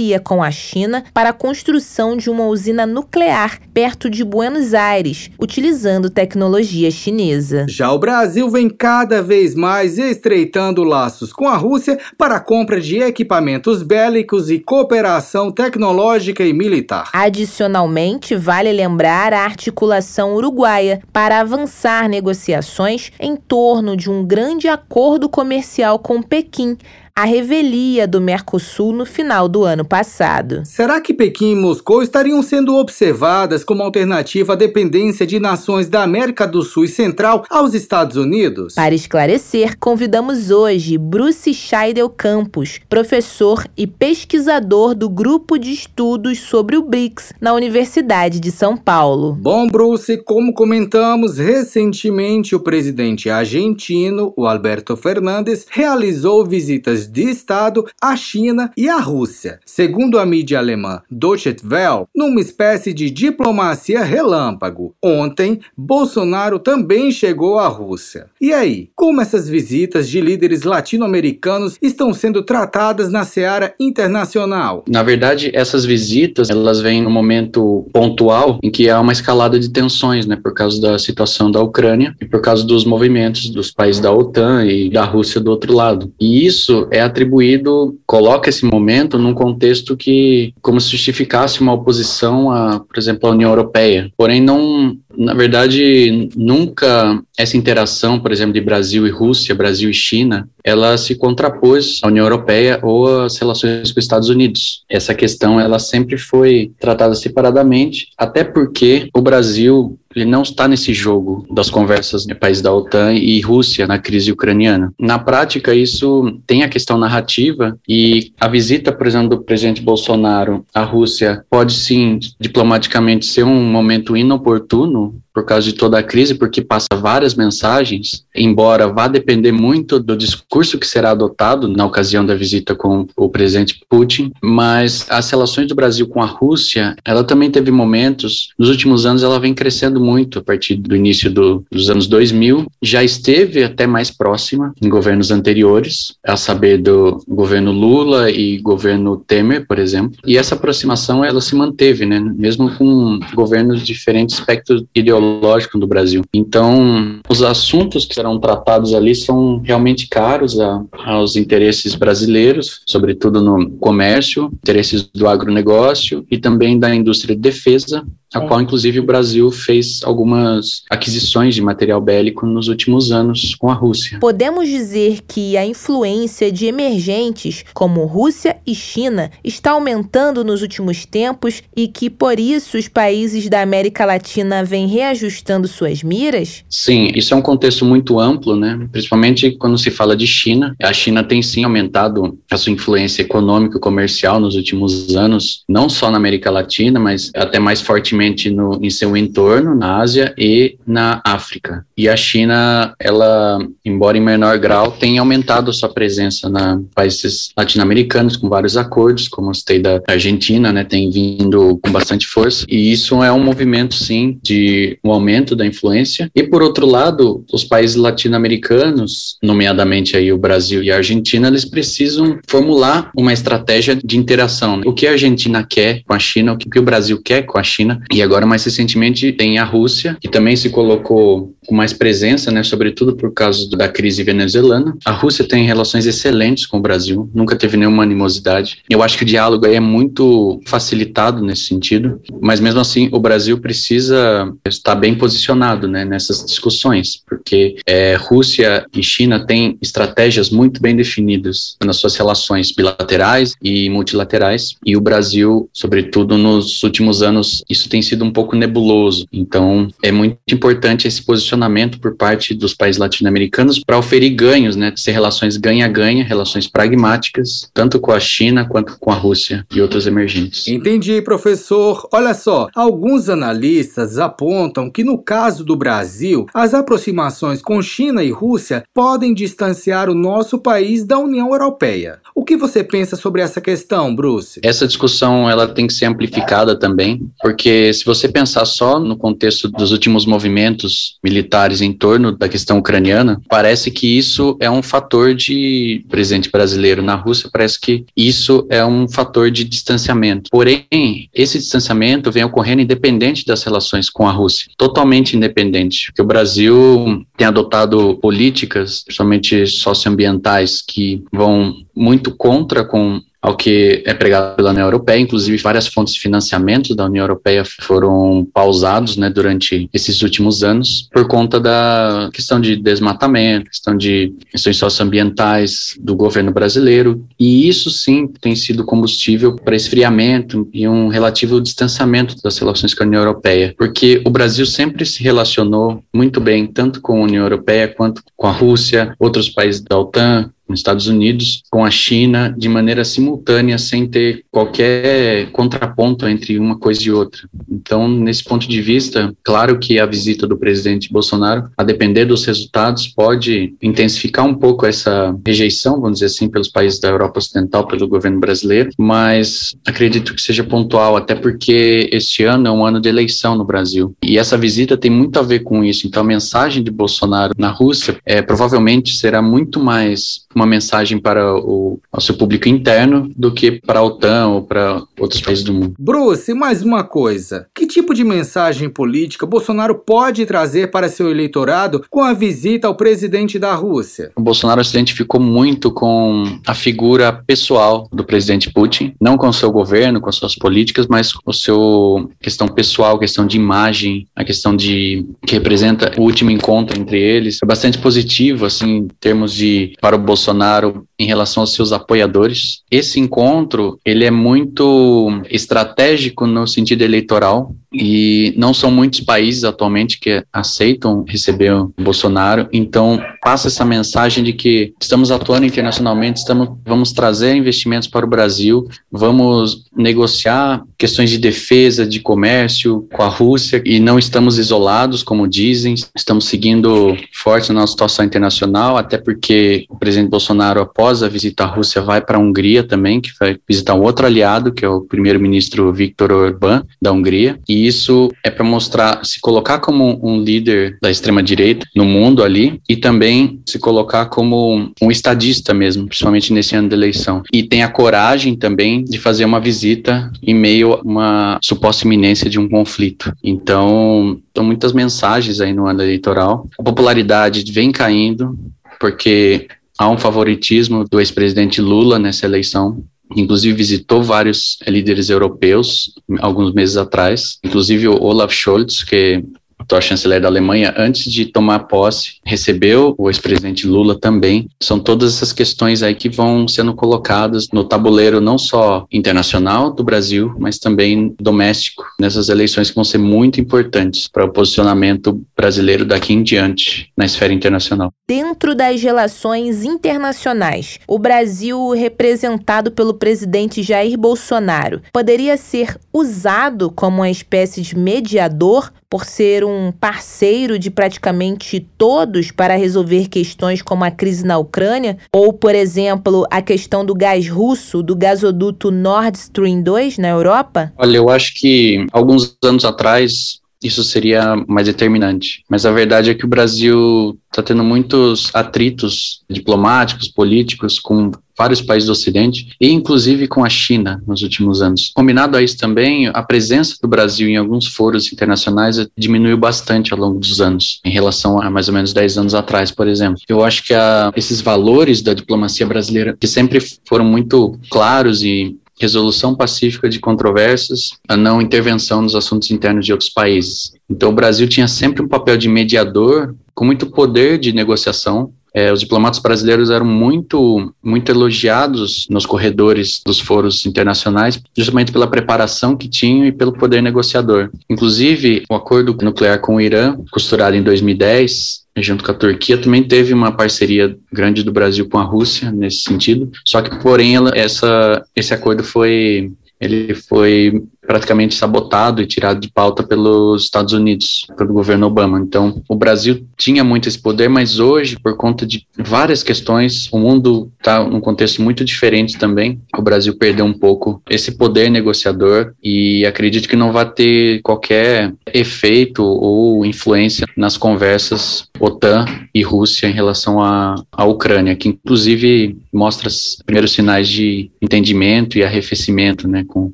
[0.00, 5.30] parceria com a China para a construção de uma usina nuclear perto de Buenos Aires,
[5.38, 7.66] utilizando tecnologia chinesa.
[7.68, 12.80] Já o Brasil vem cada vez mais estreitando laços com a Rússia para a compra
[12.80, 17.10] de equipamentos bélicos e cooperação tecnológica e militar.
[17.12, 24.68] Adicionalmente, vale lembrar a articulação uruguaia para avançar avançar negociações em torno de um grande
[24.68, 26.76] acordo comercial com Pequim,
[27.14, 30.62] a revelia do Mercosul no final do ano passado.
[30.64, 36.02] Será que Pequim e Moscou estariam sendo observadas como alternativa à dependência de nações da
[36.02, 38.74] América do Sul e Central aos Estados Unidos?
[38.74, 46.76] Para esclarecer, convidamos hoje Bruce Scheidel Campos, professor e pesquisador do Grupo de Estudos sobre
[46.76, 49.36] o BRICS na Universidade de São Paulo.
[49.40, 57.86] Bom, Bruce, como comentamos recentemente, o presidente argentino, o Alberto Fernandes, realizou visitas de Estado
[58.00, 59.60] à China e à Rússia.
[59.64, 64.94] Segundo a mídia alemã Deutsche Welle, numa espécie de diplomacia relâmpago.
[65.02, 68.26] Ontem, Bolsonaro também chegou à Rússia.
[68.40, 74.84] E aí, como essas visitas de líderes latino-americanos estão sendo tratadas na seara internacional?
[74.88, 79.70] Na verdade, essas visitas, elas vêm no momento pontual em que há uma escalada de
[79.70, 84.00] tensões, né, por causa da situação da Ucrânia e por causa dos movimentos dos países
[84.00, 86.12] da OTAN e da Rússia do outro lado.
[86.20, 92.50] E isso é atribuído, coloca esse momento num contexto que, como se justificasse uma oposição
[92.50, 94.10] a, por exemplo, à União Europeia.
[94.16, 99.94] Porém, não, na verdade, nunca essa interação, por exemplo, de Brasil e Rússia, Brasil e
[99.94, 104.84] China, ela se contrapôs à União Europeia ou às relações com os Estados Unidos.
[104.88, 110.92] Essa questão, ela sempre foi tratada separadamente, até porque o Brasil ele não está nesse
[110.92, 114.92] jogo das conversas de países da OTAN e Rússia na crise ucraniana.
[114.98, 120.64] Na prática, isso tem a questão narrativa e a visita, por exemplo, do presidente Bolsonaro
[120.74, 126.02] à Rússia pode sim diplomaticamente ser um momento inoportuno no por causa de toda a
[126.02, 131.86] crise, porque passa várias mensagens, embora vá depender muito do discurso que será adotado na
[131.86, 136.96] ocasião da visita com o presidente Putin, mas as relações do Brasil com a Rússia,
[137.04, 141.30] ela também teve momentos, nos últimos anos ela vem crescendo muito a partir do início
[141.30, 147.22] do, dos anos 2000, já esteve até mais próxima em governos anteriores, a saber do
[147.28, 152.70] governo Lula e governo Temer, por exemplo, e essa aproximação ela se manteve, né, mesmo
[152.76, 156.24] com governos de diferentes espectros ideológicos ideológico do Brasil.
[156.32, 163.40] Então, os assuntos que serão tratados ali são realmente caros a, aos interesses brasileiros, sobretudo
[163.40, 169.04] no comércio, interesses do agronegócio e também da indústria de defesa a qual inclusive o
[169.04, 174.18] Brasil fez algumas aquisições de material bélico nos últimos anos com a Rússia.
[174.20, 181.04] Podemos dizer que a influência de emergentes como Rússia e China está aumentando nos últimos
[181.04, 186.64] tempos e que por isso os países da América Latina vêm reajustando suas miras?
[186.68, 188.88] Sim, isso é um contexto muito amplo, né?
[188.92, 190.76] Principalmente quando se fala de China.
[190.82, 195.88] A China tem sim aumentado a sua influência econômica e comercial nos últimos anos, não
[195.88, 198.19] só na América Latina, mas até mais fortemente
[198.50, 201.84] no, em seu entorno, na Ásia e na África.
[201.96, 208.36] E a China, ela, embora em menor grau, tem aumentado sua presença na países latino-americanos
[208.36, 212.64] com vários acordos, como o citei da Argentina, né, tem vindo com bastante força.
[212.68, 216.30] E isso é um movimento, sim, de um aumento da influência.
[216.34, 221.64] E por outro lado, os países latino-americanos, nomeadamente aí o Brasil e a Argentina, eles
[221.64, 224.76] precisam formular uma estratégia de interação.
[224.76, 224.82] Né?
[224.86, 227.62] O que a Argentina quer com a China, o que o Brasil quer com a
[227.62, 232.50] China, e agora mais recentemente tem a Rússia, que também se colocou com mais presença,
[232.50, 234.96] né, sobretudo por causa da crise venezuelana.
[235.04, 238.78] A Rússia tem relações excelentes com o Brasil, nunca teve nenhuma animosidade.
[238.90, 243.20] Eu acho que o diálogo aí é muito facilitado nesse sentido, mas mesmo assim o
[243.20, 250.50] Brasil precisa estar bem posicionado né, nessas discussões, porque é, Rússia e China têm estratégias
[250.50, 257.22] muito bem definidas nas suas relações bilaterais e multilaterais, e o Brasil, sobretudo nos últimos
[257.22, 259.26] anos, isso tem sido um pouco nebuloso.
[259.32, 264.92] Então, é muito importante esse posicionamento por parte dos países latino-americanos para oferir ganhos, né,
[264.96, 270.06] ser relações ganha-ganha, relações pragmáticas, tanto com a China quanto com a Rússia e outros
[270.06, 270.66] emergentes.
[270.68, 272.08] Entendi, professor.
[272.12, 278.30] Olha só, alguns analistas apontam que no caso do Brasil, as aproximações com China e
[278.30, 282.20] Rússia podem distanciar o nosso país da União Europeia.
[282.34, 284.60] O que você pensa sobre essa questão, Bruce?
[284.62, 289.68] Essa discussão ela tem que ser amplificada também, porque se você pensar só no contexto
[289.68, 295.34] dos últimos movimentos militares em torno da questão ucraniana, parece que isso é um fator
[295.34, 300.50] de presidente brasileiro na Rússia, parece que isso é um fator de distanciamento.
[300.50, 300.86] Porém,
[301.34, 307.24] esse distanciamento vem ocorrendo independente das relações com a Rússia, totalmente independente, porque o Brasil
[307.36, 314.70] tem adotado políticas, principalmente socioambientais, que vão muito contra com ao que é pregado pela
[314.70, 320.20] União Europeia, inclusive várias fontes de financiamento da União Europeia foram pausados né, durante esses
[320.22, 327.24] últimos anos por conta da questão de desmatamento, questão de questões socioambientais do governo brasileiro,
[327.38, 333.04] e isso sim tem sido combustível para esfriamento e um relativo distanciamento das relações com
[333.04, 337.44] a União Europeia, porque o Brasil sempre se relacionou muito bem tanto com a União
[337.44, 342.54] Europeia quanto com a Rússia, outros países da OTAN, nos Estados Unidos com a China
[342.56, 347.42] de maneira simultânea, sem ter qualquer contraponto entre uma coisa e outra.
[347.68, 352.44] Então, nesse ponto de vista, claro que a visita do presidente Bolsonaro, a depender dos
[352.44, 357.86] resultados, pode intensificar um pouco essa rejeição, vamos dizer assim, pelos países da Europa Ocidental,
[357.86, 363.00] pelo governo brasileiro, mas acredito que seja pontual, até porque este ano é um ano
[363.00, 364.14] de eleição no Brasil.
[364.22, 366.06] E essa visita tem muito a ver com isso.
[366.06, 371.54] Então, a mensagem de Bolsonaro na Rússia é, provavelmente será muito mais uma mensagem para
[371.54, 375.72] o, o seu público interno do que para a OTAN ou para outros países do
[375.72, 375.94] mundo.
[375.98, 377.66] Bruce, mais uma coisa.
[377.74, 382.94] Que tipo de mensagem política Bolsonaro pode trazer para seu eleitorado com a visita ao
[382.94, 384.32] presidente da Rússia?
[384.36, 389.52] O Bolsonaro se identificou muito com a figura pessoal do presidente Putin, não com o
[389.52, 394.44] seu governo, com suas políticas, mas com a sua questão pessoal, questão de imagem, a
[394.44, 397.58] questão de que representa o último encontro entre eles.
[397.62, 401.92] É bastante positivo, assim, em termos de para o Bolsonaro Bolsonaro em relação aos seus
[401.92, 402.82] apoiadores.
[402.90, 410.18] Esse encontro, ele é muito estratégico no sentido eleitoral e não são muitos países atualmente
[410.18, 412.68] que aceitam receber o Bolsonaro.
[412.72, 418.28] Então, passa essa mensagem de que estamos atuando internacionalmente, estamos, vamos trazer investimentos para o
[418.28, 425.22] Brasil, vamos negociar questões de defesa, de comércio com a Rússia e não estamos isolados,
[425.22, 431.22] como dizem, estamos seguindo forte na nossa situação internacional, até porque o presidente Bolsonaro, após
[431.22, 434.72] a visita à Rússia, vai para a Hungria também, que vai visitar um outro aliado,
[434.72, 439.78] que é o primeiro-ministro Viktor Orbán, da Hungria, e isso é para mostrar, se colocar
[439.78, 445.72] como um líder da extrema-direita no mundo ali, e também se colocar como um estadista
[445.72, 447.42] mesmo, principalmente nesse ano de eleição.
[447.52, 452.48] E tem a coragem também de fazer uma visita em meio a uma suposta iminência
[452.48, 453.32] de um conflito.
[453.42, 456.68] Então, são muitas mensagens aí no ano eleitoral.
[456.78, 458.58] A popularidade vem caindo,
[458.98, 459.68] porque
[459.98, 463.02] há um favoritismo do ex-presidente Lula nessa eleição.
[463.34, 469.44] Inclusive visitou vários líderes europeus alguns meses atrás, inclusive o Olaf Scholz, que
[469.90, 474.68] atual chanceler da Alemanha, antes de tomar posse, recebeu o ex-presidente Lula também.
[474.80, 480.04] São todas essas questões aí que vão sendo colocadas no tabuleiro não só internacional do
[480.04, 486.04] Brasil, mas também doméstico, nessas eleições que vão ser muito importantes para o posicionamento brasileiro
[486.04, 488.12] daqui em diante na esfera internacional.
[488.28, 497.18] Dentro das relações internacionais, o Brasil, representado pelo presidente Jair Bolsonaro, poderia ser usado como
[497.18, 504.04] uma espécie de mediador por ser um parceiro de praticamente todos para resolver questões como
[504.04, 509.36] a crise na Ucrânia, ou, por exemplo, a questão do gás russo, do gasoduto Nord
[509.36, 510.92] Stream 2 na Europa?
[510.96, 515.64] Olha, eu acho que alguns anos atrás isso seria mais determinante.
[515.68, 521.82] Mas a verdade é que o Brasil está tendo muitos atritos diplomáticos, políticos com vários
[521.82, 525.10] países do Ocidente e inclusive com a China nos últimos anos.
[525.14, 530.18] Combinado a isso também, a presença do Brasil em alguns foros internacionais diminuiu bastante ao
[530.18, 533.42] longo dos anos, em relação a mais ou menos 10 anos atrás, por exemplo.
[533.46, 538.78] Eu acho que a, esses valores da diplomacia brasileira, que sempre foram muito claros e
[538.98, 543.92] resolução pacífica de controvérsias, a não intervenção nos assuntos internos de outros países.
[544.08, 548.52] Então, o Brasil tinha sempre um papel de mediador, com muito poder de negociação.
[548.74, 555.26] É, os diplomatas brasileiros eram muito, muito elogiados nos corredores dos foros internacionais, justamente pela
[555.26, 557.70] preparação que tinham e pelo poder negociador.
[557.88, 563.02] Inclusive, o acordo nuclear com o Irã, costurado em 2010, junto com a Turquia, também
[563.02, 566.50] teve uma parceria grande do Brasil com a Rússia nesse sentido.
[566.64, 569.50] Só que, porém, ela, essa, esse acordo foi
[569.80, 575.40] ele foi praticamente sabotado e tirado de pauta pelos Estados Unidos, pelo governo Obama.
[575.40, 580.18] Então, o Brasil tinha muito esse poder, mas hoje, por conta de várias questões, o
[580.18, 582.80] mundo está num contexto muito diferente também.
[582.96, 588.32] O Brasil perdeu um pouco esse poder negociador e acredito que não vai ter qualquer
[588.52, 592.24] efeito ou influência nas conversas OTAN
[592.54, 598.58] e Rússia em relação à, à Ucrânia, que inclusive mostra os primeiros sinais de entendimento
[598.58, 599.92] e arrefecimento, né, com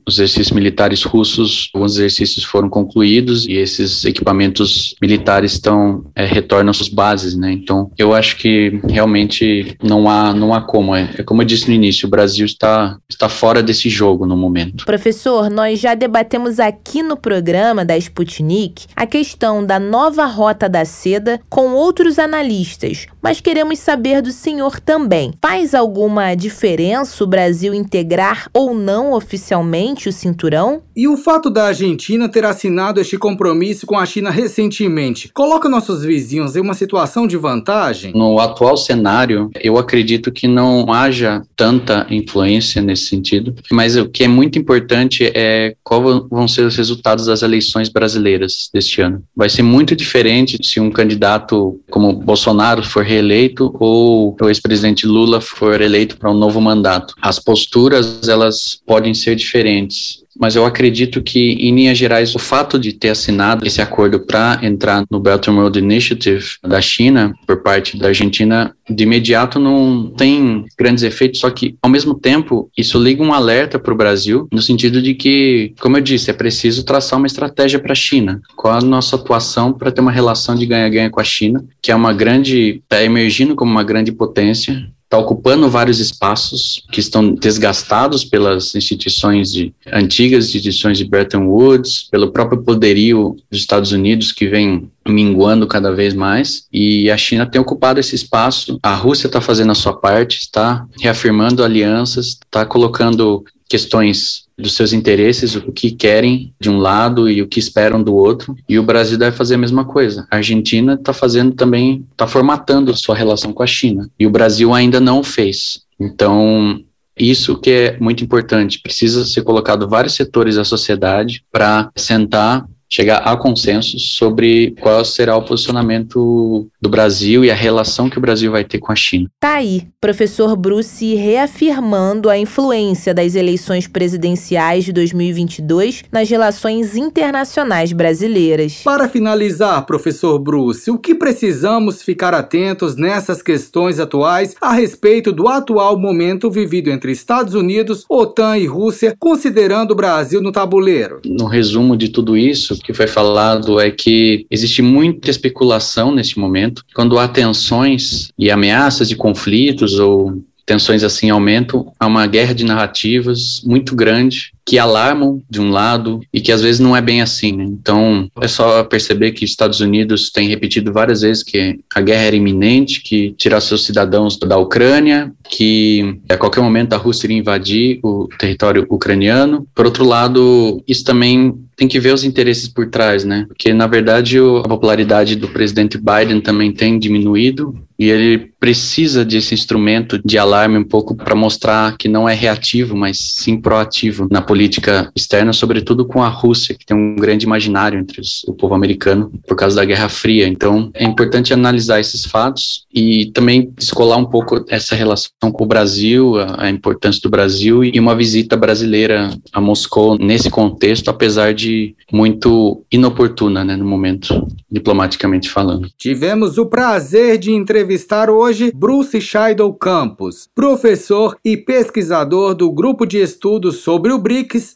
[0.07, 6.71] os exercícios militares russos, alguns exercícios foram concluídos e esses equipamentos militares estão é, retornam
[6.71, 7.53] às suas bases, né?
[7.53, 10.95] Então, eu acho que realmente não há não há como.
[10.95, 14.37] É, é como eu disse no início, o Brasil está está fora desse jogo no
[14.37, 14.85] momento.
[14.85, 20.85] Professor, nós já debatemos aqui no programa da Sputnik a questão da nova rota da
[20.85, 25.33] seda com outros analistas, mas queremos saber do senhor também.
[25.41, 30.83] Faz alguma diferença o Brasil integrar ou não oficialmente o cinturão?
[30.97, 36.03] E o fato da Argentina ter assinado este compromisso com a China recentemente coloca nossos
[36.03, 38.15] vizinhos em uma situação de vantagem?
[38.15, 44.25] No atual cenário, eu acredito que não haja tanta influência nesse sentido, mas o que
[44.25, 49.23] é muito importante é quais vão ser os resultados das eleições brasileiras deste ano.
[49.37, 55.43] Vai ser muito diferente se um candidato como Bolsonaro for reeleito ou o ex-presidente Lula
[55.43, 57.15] for eleito para um novo mandato.
[57.21, 62.79] As posturas elas podem ser diferentes mas eu acredito que, em linhas gerais, o fato
[62.79, 67.63] de ter assinado esse acordo para entrar no Belt and Road Initiative da China, por
[67.63, 73.03] parte da Argentina, de imediato não tem grandes efeitos, só que, ao mesmo tempo, isso
[73.03, 76.85] liga um alerta para o Brasil, no sentido de que, como eu disse, é preciso
[76.85, 78.41] traçar uma estratégia para a China.
[78.57, 81.95] Qual a nossa atuação para ter uma relação de ganha-ganha com a China, que é
[81.95, 88.25] uma grande, está emergindo como uma grande potência, está ocupando vários espaços que estão desgastados
[88.25, 94.47] pelas instituições de, antigas instituições de Bretton Woods, pelo próprio poderio dos Estados Unidos que
[94.47, 98.79] vem minguando cada vez mais e a China tem ocupado esse espaço.
[98.83, 104.93] A Rússia está fazendo a sua parte, está reafirmando alianças, está colocando questões dos seus
[104.93, 108.57] interesses, o que querem de um lado e o que esperam do outro.
[108.69, 110.27] E o Brasil deve fazer a mesma coisa.
[110.31, 114.09] A Argentina está fazendo também, está formatando sua relação com a China.
[114.19, 115.83] E o Brasil ainda não o fez.
[116.01, 116.81] Então,
[117.19, 118.81] isso que é muito importante.
[118.81, 122.67] Precisa ser colocado vários setores da sociedade para sentar
[122.97, 128.21] chegar a consenso sobre qual será o posicionamento do Brasil e a relação que o
[128.21, 129.29] Brasil vai ter com a China.
[129.39, 137.93] Tá aí, professor Bruce reafirmando a influência das eleições presidenciais de 2022 nas relações internacionais
[137.93, 138.81] brasileiras.
[138.83, 145.49] Para finalizar, professor Bruce, o que precisamos ficar atentos nessas questões atuais a respeito do
[145.49, 151.21] atual momento vivido entre Estados Unidos, OTAN e Rússia, considerando o Brasil no tabuleiro?
[151.27, 156.85] No resumo de tudo isso, que foi falado é que existe muita especulação neste momento.
[156.95, 162.65] Quando há tensões e ameaças de conflitos ou tensões assim aumentam, há uma guerra de
[162.65, 167.23] narrativas muito grande que alarmam de um lado e que às vezes não é bem
[167.23, 167.53] assim.
[167.53, 167.65] Né?
[167.65, 172.37] Então é só perceber que Estados Unidos tem repetido várias vezes que a guerra era
[172.37, 178.01] iminente, que tirar seus cidadãos da Ucrânia, que a qualquer momento a Rússia iria invadir
[178.03, 179.69] o território ucraniano.
[179.73, 183.45] Por outro lado, isso também tem que ver os interesses por trás, né?
[183.47, 189.55] Porque na verdade a popularidade do presidente Biden também tem diminuído e ele precisa desse
[189.55, 194.41] instrumento de alarme um pouco para mostrar que não é reativo, mas sim proativo na
[194.41, 198.75] política externa, sobretudo com a Rússia, que tem um grande imaginário entre os, o povo
[198.75, 200.47] americano por causa da Guerra Fria.
[200.47, 205.67] Então, é importante analisar esses fatos e também descolar um pouco essa relação com o
[205.67, 211.55] Brasil, a, a importância do Brasil e uma visita brasileira a Moscou nesse contexto, apesar
[211.55, 215.89] de muito inoportuna, né, no momento, diplomaticamente falando.
[215.97, 223.19] Tivemos o prazer de entrevistar hoje Bruce Scheidel Campos, professor e pesquisador do grupo de
[223.19, 224.19] estudos sobre o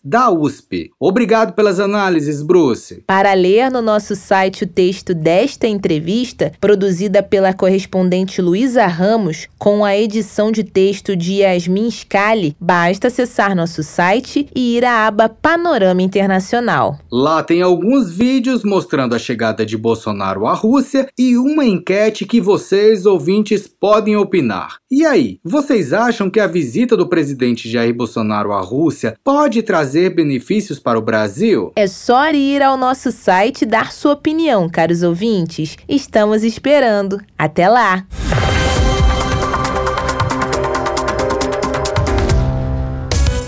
[0.04, 0.90] Da USP.
[0.98, 3.02] Obrigado pelas análises, Bruce.
[3.06, 9.84] Para ler no nosso site o texto desta entrevista, produzida pela correspondente Luísa Ramos, com
[9.84, 15.28] a edição de texto de Yasmin Scali, basta acessar nosso site e ir à aba
[15.28, 16.98] Panorama Internacional.
[17.10, 22.40] Lá tem alguns vídeos mostrando a chegada de Bolsonaro à Rússia e uma enquete que
[22.40, 24.78] vocês, ouvintes, podem opinar.
[24.90, 30.10] E aí, vocês acham que a visita do presidente Jair Bolsonaro à Rússia pode trazer
[30.10, 31.72] benefícios para o Brasil?
[31.76, 35.76] É só ir ao nosso site e dar sua opinião, caros ouvintes.
[35.88, 37.20] Estamos esperando.
[37.38, 38.04] Até lá!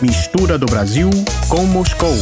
[0.01, 1.09] Mistura do Brasil
[1.49, 2.17] com Moscou.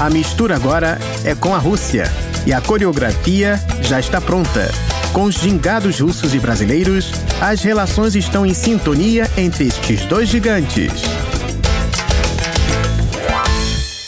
[0.00, 2.04] A mistura agora é com a Rússia
[2.46, 4.70] e a coreografia já está pronta.
[5.12, 7.10] Com os gingados russos e brasileiros,
[7.40, 10.92] as relações estão em sintonia entre estes dois gigantes.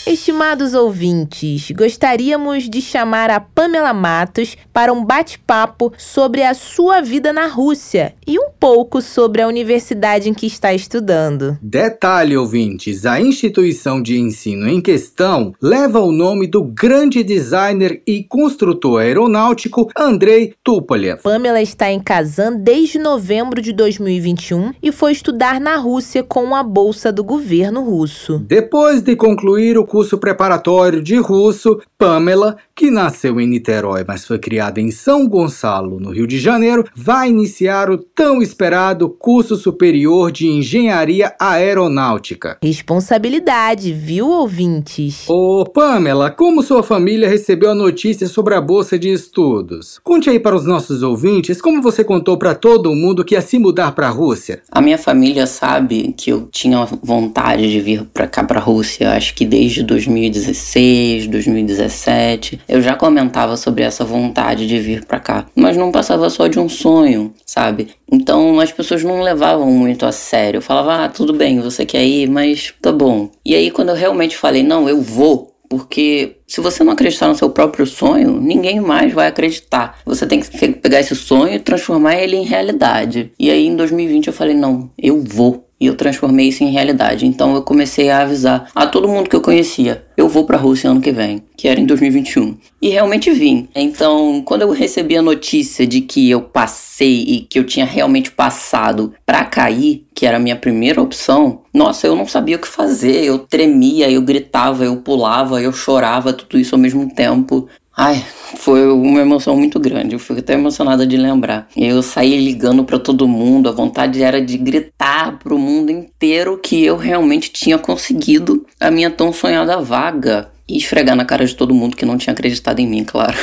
[0.09, 7.31] Estimados ouvintes, gostaríamos de chamar a Pamela Matos para um bate-papo sobre a sua vida
[7.31, 11.59] na Rússia e um pouco sobre a universidade em que está estudando.
[11.61, 18.23] Detalhe, ouvintes: a instituição de ensino em questão leva o nome do grande designer e
[18.23, 21.21] construtor aeronáutico Andrei Tupolev.
[21.21, 26.63] Pamela está em Kazan desde novembro de 2021 e foi estudar na Rússia com a
[26.63, 28.39] bolsa do governo russo.
[28.39, 34.39] Depois de concluir o curso preparatório de russo, Pamela, que nasceu em Niterói, mas foi
[34.39, 40.31] criada em São Gonçalo, no Rio de Janeiro, vai iniciar o tão esperado curso superior
[40.31, 42.57] de engenharia aeronáutica.
[42.63, 45.27] Responsabilidade, viu, ouvintes?
[45.27, 49.99] Ô, Pamela, como sua família recebeu a notícia sobre a bolsa de estudos?
[50.03, 53.59] Conte aí para os nossos ouvintes como você contou para todo mundo que ia se
[53.59, 54.61] mudar para a Rússia.
[54.71, 59.11] A minha família sabe que eu tinha vontade de vir para cá, para a Rússia,
[59.11, 65.47] acho que desde 2016, 2017, eu já comentava sobre essa vontade de vir para cá,
[65.55, 67.89] mas não passava só de um sonho, sabe?
[68.11, 70.59] Então as pessoas não levavam muito a sério.
[70.59, 73.31] Eu falava, ah, tudo bem, você quer ir, mas tá bom.
[73.43, 77.35] E aí quando eu realmente falei, não, eu vou, porque se você não acreditar no
[77.35, 79.99] seu próprio sonho, ninguém mais vai acreditar.
[80.05, 83.31] Você tem que pegar esse sonho e transformar ele em realidade.
[83.39, 87.25] E aí em 2020 eu falei, não, eu vou e eu transformei isso em realidade.
[87.25, 90.59] Então eu comecei a avisar a todo mundo que eu conhecia: eu vou para a
[90.59, 92.57] Rússia ano que vem, que era em 2021.
[92.81, 93.67] E realmente vim.
[93.75, 98.31] Então, quando eu recebi a notícia de que eu passei e que eu tinha realmente
[98.31, 102.67] passado para cair, que era a minha primeira opção, nossa, eu não sabia o que
[102.67, 103.23] fazer.
[103.23, 107.67] Eu tremia, eu gritava, eu pulava, eu chorava, tudo isso ao mesmo tempo.
[108.01, 108.25] Ai,
[108.55, 110.15] foi uma emoção muito grande.
[110.15, 111.67] Eu fico até emocionada de lembrar.
[111.75, 113.67] Eu saí ligando para todo mundo.
[113.67, 118.89] A vontade era de gritar para o mundo inteiro que eu realmente tinha conseguido a
[118.89, 122.79] minha tão sonhada vaga e esfregar na cara de todo mundo que não tinha acreditado
[122.79, 123.35] em mim, claro.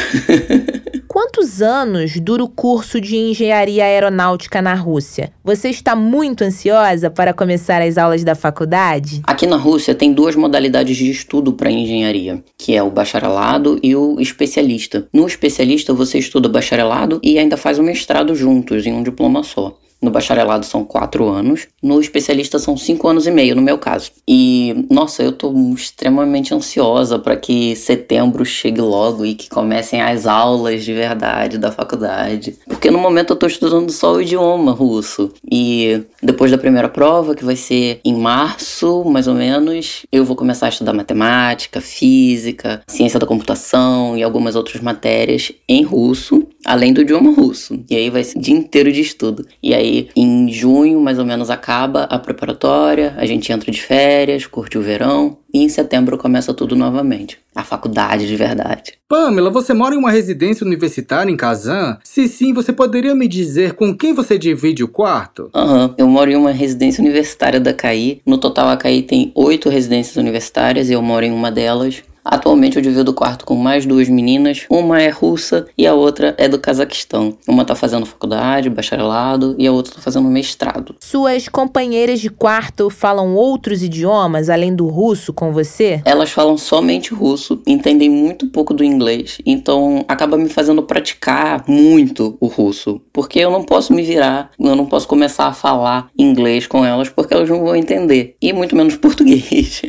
[1.09, 5.33] Quantos anos dura o curso de engenharia aeronáutica na Rússia?
[5.43, 9.23] Você está muito ansiosa para começar as aulas da faculdade?
[9.25, 13.97] Aqui na Rússia tem duas modalidades de estudo para engenharia, que é o bacharelado e
[13.97, 15.09] o especialista.
[15.13, 19.79] No especialista você estuda bacharelado e ainda faz o mestrado juntos em um diploma só.
[20.07, 24.13] No bacharelado são quatro anos, no especialista são cinco anos e meio, no meu caso.
[24.29, 30.25] E, nossa, eu tô extremamente ansiosa para que setembro chegue logo e que comecem as
[30.25, 32.57] aulas de verdade da faculdade.
[32.69, 35.33] Porque no momento eu tô estudando só o idioma russo.
[35.51, 40.37] E depois da primeira prova, que vai ser em março, mais ou menos, eu vou
[40.37, 46.93] começar a estudar matemática, física, ciência da computação e algumas outras matérias em russo, além
[46.93, 47.77] do idioma russo.
[47.91, 49.45] E aí vai ser o dia inteiro de estudo.
[49.61, 53.81] E aí Aí em junho, mais ou menos, acaba a preparatória, a gente entra de
[53.81, 57.39] férias, curte o verão, e em setembro começa tudo novamente.
[57.55, 58.95] A faculdade de verdade.
[59.09, 61.99] Pamela, você mora em uma residência universitária em Kazan?
[62.05, 65.49] Se sim, você poderia me dizer com quem você divide o quarto?
[65.55, 65.95] Aham, uhum.
[65.97, 68.21] eu moro em uma residência universitária da CAI.
[68.27, 72.03] No total, a CAI tem oito residências universitárias e eu moro em uma delas.
[72.29, 76.35] Atualmente eu divido o quarto com mais duas meninas, uma é russa e a outra
[76.37, 77.39] é do Cazaquistão.
[77.47, 80.97] Uma tá fazendo faculdade, bacharelado e a outra tá fazendo mestrado.
[81.01, 86.03] Suas companheiras de quarto falam outros idiomas além do russo com você?
[86.05, 92.37] Elas falam somente russo, entendem muito pouco do inglês, então acaba me fazendo praticar muito
[92.41, 96.67] o russo, porque eu não posso me virar, eu não posso começar a falar inglês
[96.67, 99.83] com elas porque elas não vão entender, e muito menos português.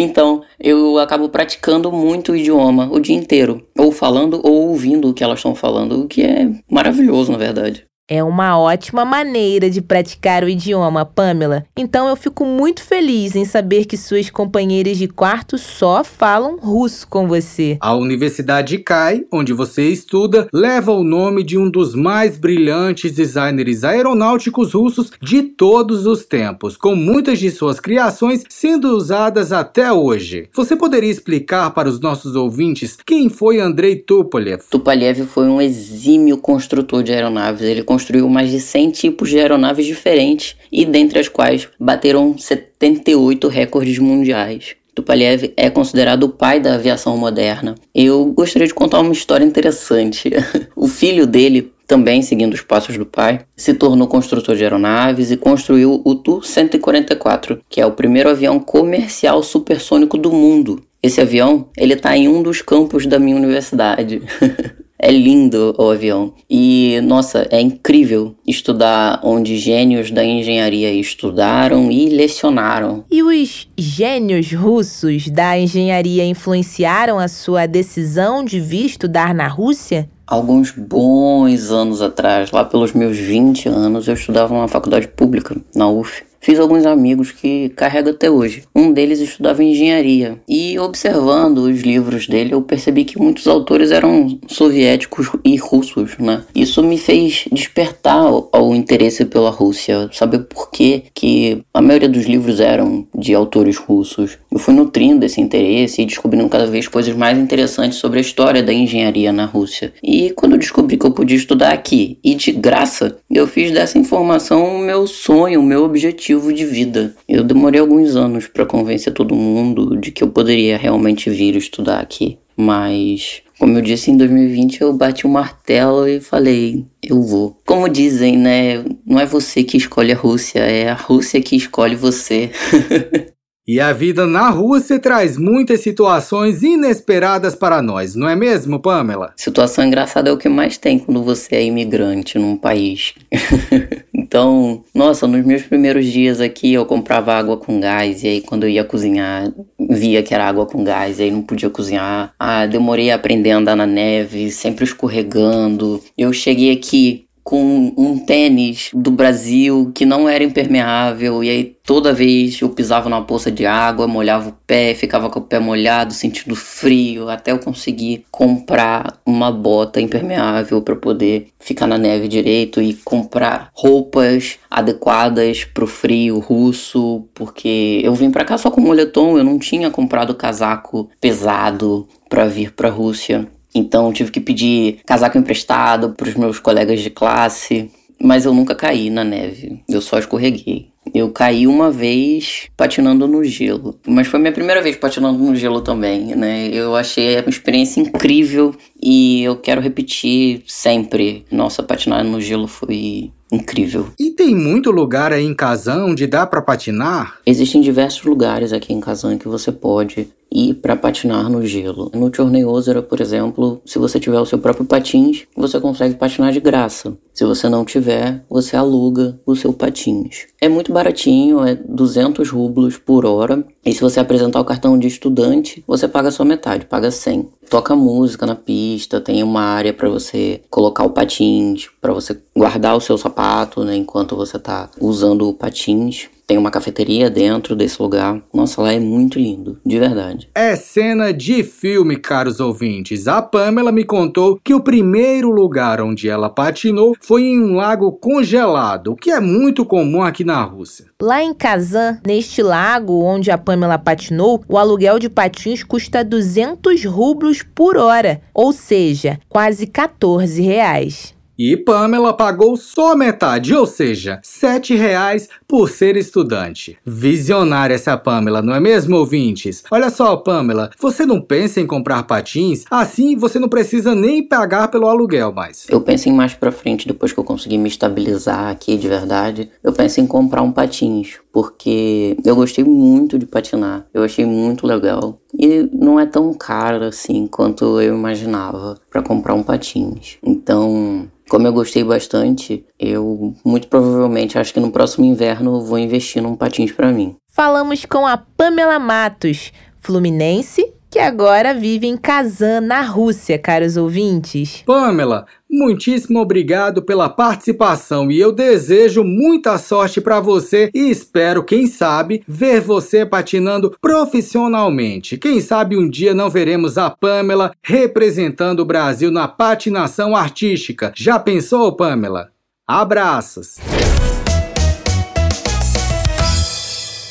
[0.00, 5.14] Então, eu acabo praticando muito o idioma o dia inteiro, ou falando ou ouvindo o
[5.14, 7.89] que elas estão falando, o que é maravilhoso, na verdade.
[8.12, 11.64] É uma ótima maneira de praticar o idioma, Pamela.
[11.76, 17.06] Então eu fico muito feliz em saber que suas companheiras de quarto só falam russo
[17.06, 17.78] com você.
[17.80, 23.84] A Universidade CAI, onde você estuda, leva o nome de um dos mais brilhantes designers
[23.84, 30.48] aeronáuticos russos de todos os tempos, com muitas de suas criações sendo usadas até hoje.
[30.52, 34.62] Você poderia explicar para os nossos ouvintes quem foi Andrei Tupolev?
[34.68, 37.62] Tupolev foi um exímio construtor de aeronaves.
[37.62, 43.46] Ele construiu mais de 100 tipos de aeronaves diferentes e dentre as quais bateram 78
[43.46, 44.74] recordes mundiais.
[44.94, 47.74] Tupolev é considerado o pai da aviação moderna.
[47.94, 50.30] Eu gostaria de contar uma história interessante.
[50.74, 55.36] o filho dele, também seguindo os passos do pai, se tornou construtor de aeronaves e
[55.36, 60.82] construiu o Tu-144, que é o primeiro avião comercial supersônico do mundo.
[61.02, 64.22] Esse avião, ele está em um dos campos da minha universidade.
[65.02, 66.34] É lindo o avião.
[66.48, 73.02] E, nossa, é incrível estudar onde gênios da engenharia estudaram e lecionaram.
[73.10, 80.06] E os gênios russos da engenharia influenciaram a sua decisão de vir estudar na Rússia?
[80.26, 85.88] Alguns bons anos atrás, lá pelos meus 20 anos, eu estudava numa faculdade pública, na
[85.88, 86.22] UF.
[86.40, 88.62] Fiz alguns amigos que carrego até hoje.
[88.74, 94.38] Um deles estudava engenharia e observando os livros dele eu percebi que muitos autores eram
[94.46, 96.42] soviéticos e russos, né?
[96.54, 102.24] Isso me fez despertar o interesse pela Rússia, saber por que que a maioria dos
[102.24, 104.38] livros eram de autores russos.
[104.50, 108.62] Eu fui nutrindo esse interesse e descobrindo cada vez coisas mais interessantes sobre a história
[108.62, 109.92] da engenharia na Rússia.
[110.02, 113.98] E quando eu descobri que eu podia estudar aqui e de graça, eu fiz dessa
[113.98, 117.14] informação o meu sonho, o meu objetivo objetivo de vida.
[117.28, 122.00] Eu demorei alguns anos para convencer todo mundo de que eu poderia realmente vir estudar
[122.00, 127.20] aqui, mas como eu disse, em 2020 eu bati o um martelo e falei, eu
[127.20, 127.58] vou.
[127.66, 128.82] Como dizem, né?
[129.04, 132.50] Não é você que escolhe a Rússia, é a Rússia que escolhe você.
[133.72, 139.32] E a vida na Rússia traz muitas situações inesperadas para nós, não é mesmo, Pamela?
[139.36, 143.14] Situação engraçada é o que mais tem quando você é imigrante num país.
[144.30, 148.62] então, nossa, nos meus primeiros dias aqui eu comprava água com gás, e aí quando
[148.62, 152.32] eu ia cozinhar, via que era água com gás, e aí não podia cozinhar.
[152.38, 156.00] Ah, demorei a aprender a andar na neve, sempre escorregando.
[156.16, 162.12] Eu cheguei aqui com um tênis do Brasil que não era impermeável, e aí toda
[162.12, 166.14] vez eu pisava numa poça de água, molhava o pé, ficava com o pé molhado,
[166.14, 172.80] sentindo frio, até eu conseguir comprar uma bota impermeável para poder ficar na neve direito
[172.80, 178.80] e comprar roupas adequadas para o frio russo, porque eu vim para cá só com
[178.80, 183.48] moletom, eu não tinha comprado casaco pesado para vir para a Rússia.
[183.74, 187.90] Então tive que pedir casaco emprestado para os meus colegas de classe,
[188.20, 190.90] mas eu nunca caí na neve, eu só escorreguei.
[191.14, 195.80] Eu caí uma vez patinando no gelo, mas foi minha primeira vez patinando no gelo
[195.80, 196.68] também, né?
[196.68, 201.44] Eu achei uma experiência incrível e eu quero repetir sempre.
[201.50, 204.08] Nossa, patinar no gelo foi incrível.
[204.20, 207.38] E tem muito lugar aí em Kazan onde dá para patinar?
[207.46, 212.10] Existem diversos lugares aqui em Kazan que você pode ir para patinar no gelo.
[212.14, 216.52] No Chorney Ozera, por exemplo, se você tiver o seu próprio patins, você consegue patinar
[216.52, 217.16] de graça.
[217.32, 220.46] Se você não tiver, você aluga o seu patins.
[220.60, 223.64] É muito baratinho, é 200 rublos por hora.
[223.84, 227.48] E se você apresentar o cartão de estudante, você paga só metade, paga 100.
[227.70, 232.96] Toca música na pista, tem uma área para você colocar o patins, para você guardar
[232.96, 236.28] o seu sapato, né, enquanto você tá usando o patins.
[236.50, 238.42] Tem uma cafeteria dentro desse lugar.
[238.52, 240.50] Nossa, lá é muito lindo, de verdade.
[240.52, 243.28] É cena de filme, caros ouvintes.
[243.28, 248.10] A Pamela me contou que o primeiro lugar onde ela patinou foi em um lago
[248.10, 251.06] congelado, o que é muito comum aqui na Rússia.
[251.22, 257.04] Lá em Kazan, neste lago onde a Pamela patinou, o aluguel de patins custa 200
[257.04, 261.32] rublos por hora, ou seja, quase 14 reais.
[261.62, 266.96] E Pamela pagou só metade, ou seja, R$ reais por ser estudante.
[267.04, 269.84] Visionária essa Pamela, não é mesmo, ouvintes?
[269.90, 272.86] Olha só, Pamela, você não pensa em comprar patins?
[272.90, 275.84] Assim você não precisa nem pagar pelo aluguel mais.
[275.90, 279.70] Eu penso em mais pra frente, depois que eu conseguir me estabilizar aqui de verdade,
[279.84, 284.86] eu penso em comprar um patins, porque eu gostei muito de patinar, eu achei muito
[284.86, 285.38] legal.
[285.58, 290.38] E não é tão caro assim quanto eu imaginava para comprar um patins.
[290.42, 296.42] Então, como eu gostei bastante, eu muito provavelmente acho que no próximo inverno vou investir
[296.42, 297.36] num patins para mim.
[297.48, 304.82] Falamos com a Pamela Matos, fluminense, que agora vive em Kazan, na Rússia, caros ouvintes.
[304.86, 311.86] Pamela, muitíssimo obrigado pela participação e eu desejo muita sorte para você e espero, quem
[311.86, 315.36] sabe, ver você patinando profissionalmente.
[315.36, 321.12] Quem sabe um dia não veremos a Pamela representando o Brasil na patinação artística.
[321.16, 322.50] Já pensou, Pamela?
[322.86, 323.76] Abraços!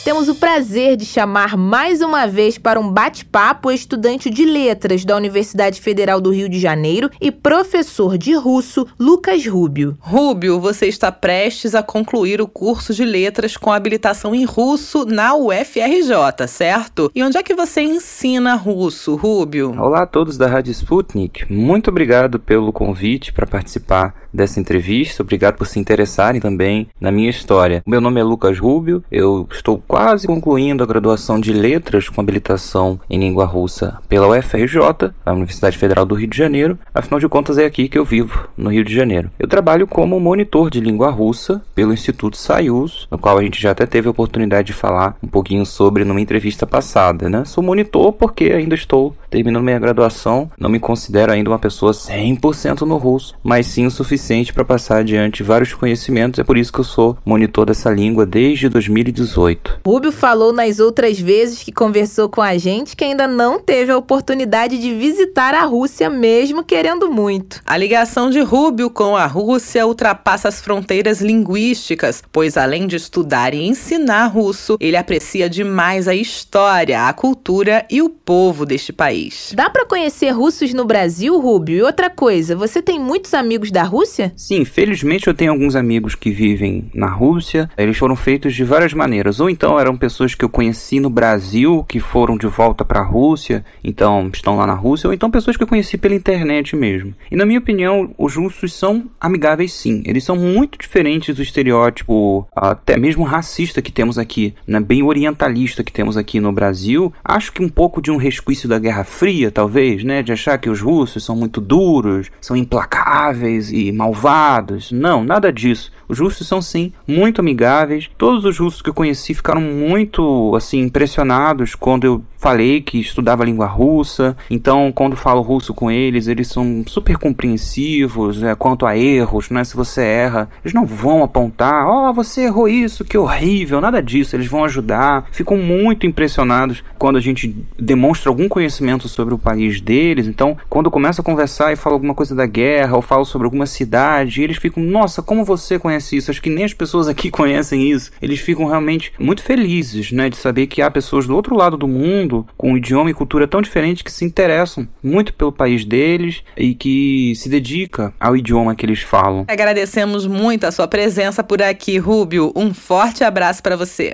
[0.10, 5.06] Temos o prazer de chamar mais uma vez para um bate-papo o estudante de letras
[5.06, 9.96] da Universidade Federal do Rio de Janeiro e professor de russo, Lucas Rubio.
[10.00, 15.36] Rubio, você está prestes a concluir o curso de letras com habilitação em russo na
[15.36, 17.12] UFRJ, certo?
[17.14, 19.80] E onde é que você ensina russo, Rubio?
[19.80, 21.46] Olá a todos da Rádio Sputnik.
[21.54, 25.22] Muito obrigado pelo convite para participar dessa entrevista.
[25.22, 27.84] Obrigado por se interessarem também na minha história.
[27.86, 33.00] Meu nome é Lucas Rubio, eu estou quase concluindo a graduação de Letras com habilitação
[33.10, 36.80] em língua russa pela UFRJ, a Universidade Federal do Rio de Janeiro.
[36.96, 39.30] Afinal de contas, é aqui que eu vivo, no Rio de Janeiro.
[39.38, 43.72] Eu trabalho como monitor de língua russa pelo Instituto Sayus, no qual a gente já
[43.72, 47.44] até teve a oportunidade de falar um pouquinho sobre numa entrevista passada, né?
[47.44, 52.82] Sou monitor porque ainda estou terminando minha graduação, não me considero ainda uma pessoa 100%
[52.82, 56.40] no russo, mas sim o suficiente para passar adiante vários conhecimentos.
[56.40, 59.79] É por isso que eu sou monitor dessa língua desde 2018.
[59.86, 63.98] Rubio falou nas outras vezes que conversou com a gente que ainda não teve a
[63.98, 67.62] oportunidade de visitar a Rússia, mesmo querendo muito.
[67.66, 73.54] A ligação de Rubio com a Rússia ultrapassa as fronteiras linguísticas, pois além de estudar
[73.54, 79.54] e ensinar russo, ele aprecia demais a história, a cultura e o povo deste país.
[79.56, 81.78] Dá para conhecer russos no Brasil, Rubio?
[81.78, 84.00] E outra coisa, você tem muitos amigos da Rússia?
[84.00, 84.32] Rússia?
[84.36, 87.70] Sim, felizmente eu tenho alguns amigos que vivem na Rússia.
[87.78, 89.40] Eles foram feitos de várias maneiras.
[89.40, 93.06] Ou então eram pessoas que eu conheci no Brasil, que foram de volta para a
[93.06, 97.14] Rússia, então estão lá na Rússia, ou então pessoas que eu conheci pela internet mesmo.
[97.30, 100.02] E na minha opinião, os russos são amigáveis sim.
[100.06, 104.80] Eles são muito diferentes do estereótipo, até mesmo racista que temos aqui, né?
[104.80, 107.14] bem orientalista que temos aqui no Brasil.
[107.24, 110.24] Acho que um pouco de um resquício da Guerra Fria, talvez, né?
[110.24, 114.92] De achar que os russos são muito duros, são implacáveis e malvados.
[114.92, 115.92] Não, nada disso.
[116.10, 118.10] Os russos são sim muito amigáveis.
[118.18, 123.46] Todos os russos que eu conheci ficaram muito assim impressionados quando eu falei que estudava
[123.46, 124.36] língua russa.
[124.50, 129.64] Então, quando falo russo com eles, eles são super compreensivos é, quanto a erros, né?
[129.64, 134.02] Se você erra, eles não vão apontar, ó, oh, você errou isso, que horrível, nada
[134.02, 134.36] disso.
[134.36, 135.28] Eles vão ajudar.
[135.32, 140.26] Ficam muito impressionados quando a gente demonstra algum conhecimento sobre o país deles.
[140.26, 143.46] Então, quando eu começo a conversar e falo alguma coisa da guerra ou falo sobre
[143.46, 146.32] alguma cidade, eles ficam, nossa, como você conhece isso?
[146.32, 148.12] Acho que nem as pessoas aqui conhecem isso.
[148.22, 151.88] Eles ficam realmente muito felizes, né, de saber que há pessoas do outro lado do
[151.88, 156.44] mundo com um idioma e cultura tão diferente que se interessam muito pelo país deles
[156.58, 159.46] e que se dedica ao idioma que eles falam.
[159.48, 162.52] Agradecemos muito a sua presença por aqui, Rubio.
[162.56, 164.14] Um forte abraço para você.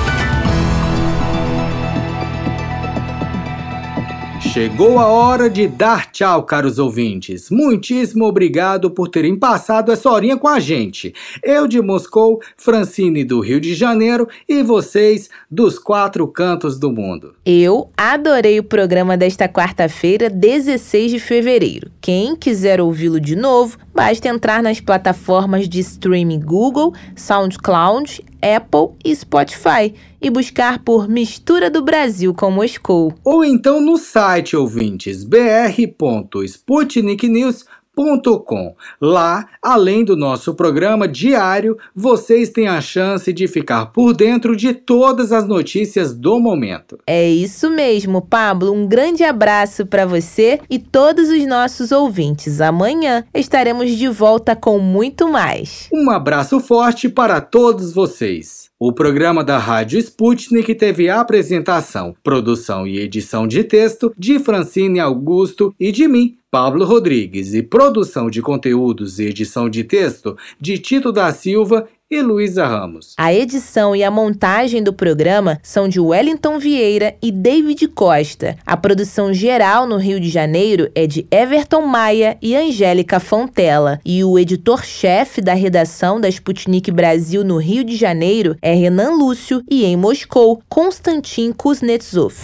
[4.41, 7.49] Chegou a hora de dar tchau, caros ouvintes.
[7.49, 11.13] Muitíssimo obrigado por terem passado essa horinha com a gente.
[11.41, 17.35] Eu de Moscou, Francine do Rio de Janeiro e vocês dos quatro cantos do mundo.
[17.45, 21.91] Eu adorei o programa desta quarta-feira, 16 de fevereiro.
[22.01, 29.15] Quem quiser ouvi-lo de novo, basta entrar nas plataformas de streaming Google, SoundCloud, Apple e
[29.15, 33.13] Spotify e buscar por Mistura do Brasil com Moscou.
[33.23, 38.75] Ou então no site ouvintes br.sputniknews.com Com.
[38.99, 44.73] Lá, além do nosso programa diário, vocês têm a chance de ficar por dentro de
[44.73, 46.97] todas as notícias do momento.
[47.05, 48.71] É isso mesmo, Pablo.
[48.71, 52.61] Um grande abraço para você e todos os nossos ouvintes.
[52.61, 55.89] Amanhã estaremos de volta com muito mais.
[55.93, 58.70] Um abraço forte para todos vocês.
[58.83, 64.99] O programa da Rádio Sputnik teve a apresentação, produção e edição de texto de Francine
[64.99, 70.79] Augusto e de mim, Pablo Rodrigues, e produção de conteúdos e edição de texto de
[70.79, 73.13] Tito da Silva e Luísa Ramos.
[73.17, 78.57] A edição e a montagem do programa são de Wellington Vieira e David Costa.
[78.65, 84.01] A produção geral no Rio de Janeiro é de Everton Maia e Angélica Fontela.
[84.03, 89.63] E o editor-chefe da redação da Sputnik Brasil no Rio de Janeiro é Renan Lúcio
[89.69, 92.35] e em Moscou, Konstantin Kuznetsov.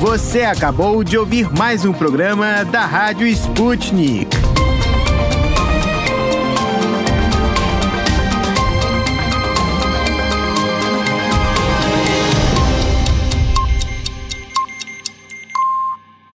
[0.00, 4.45] Você acabou de ouvir mais um programa da Rádio Sputnik.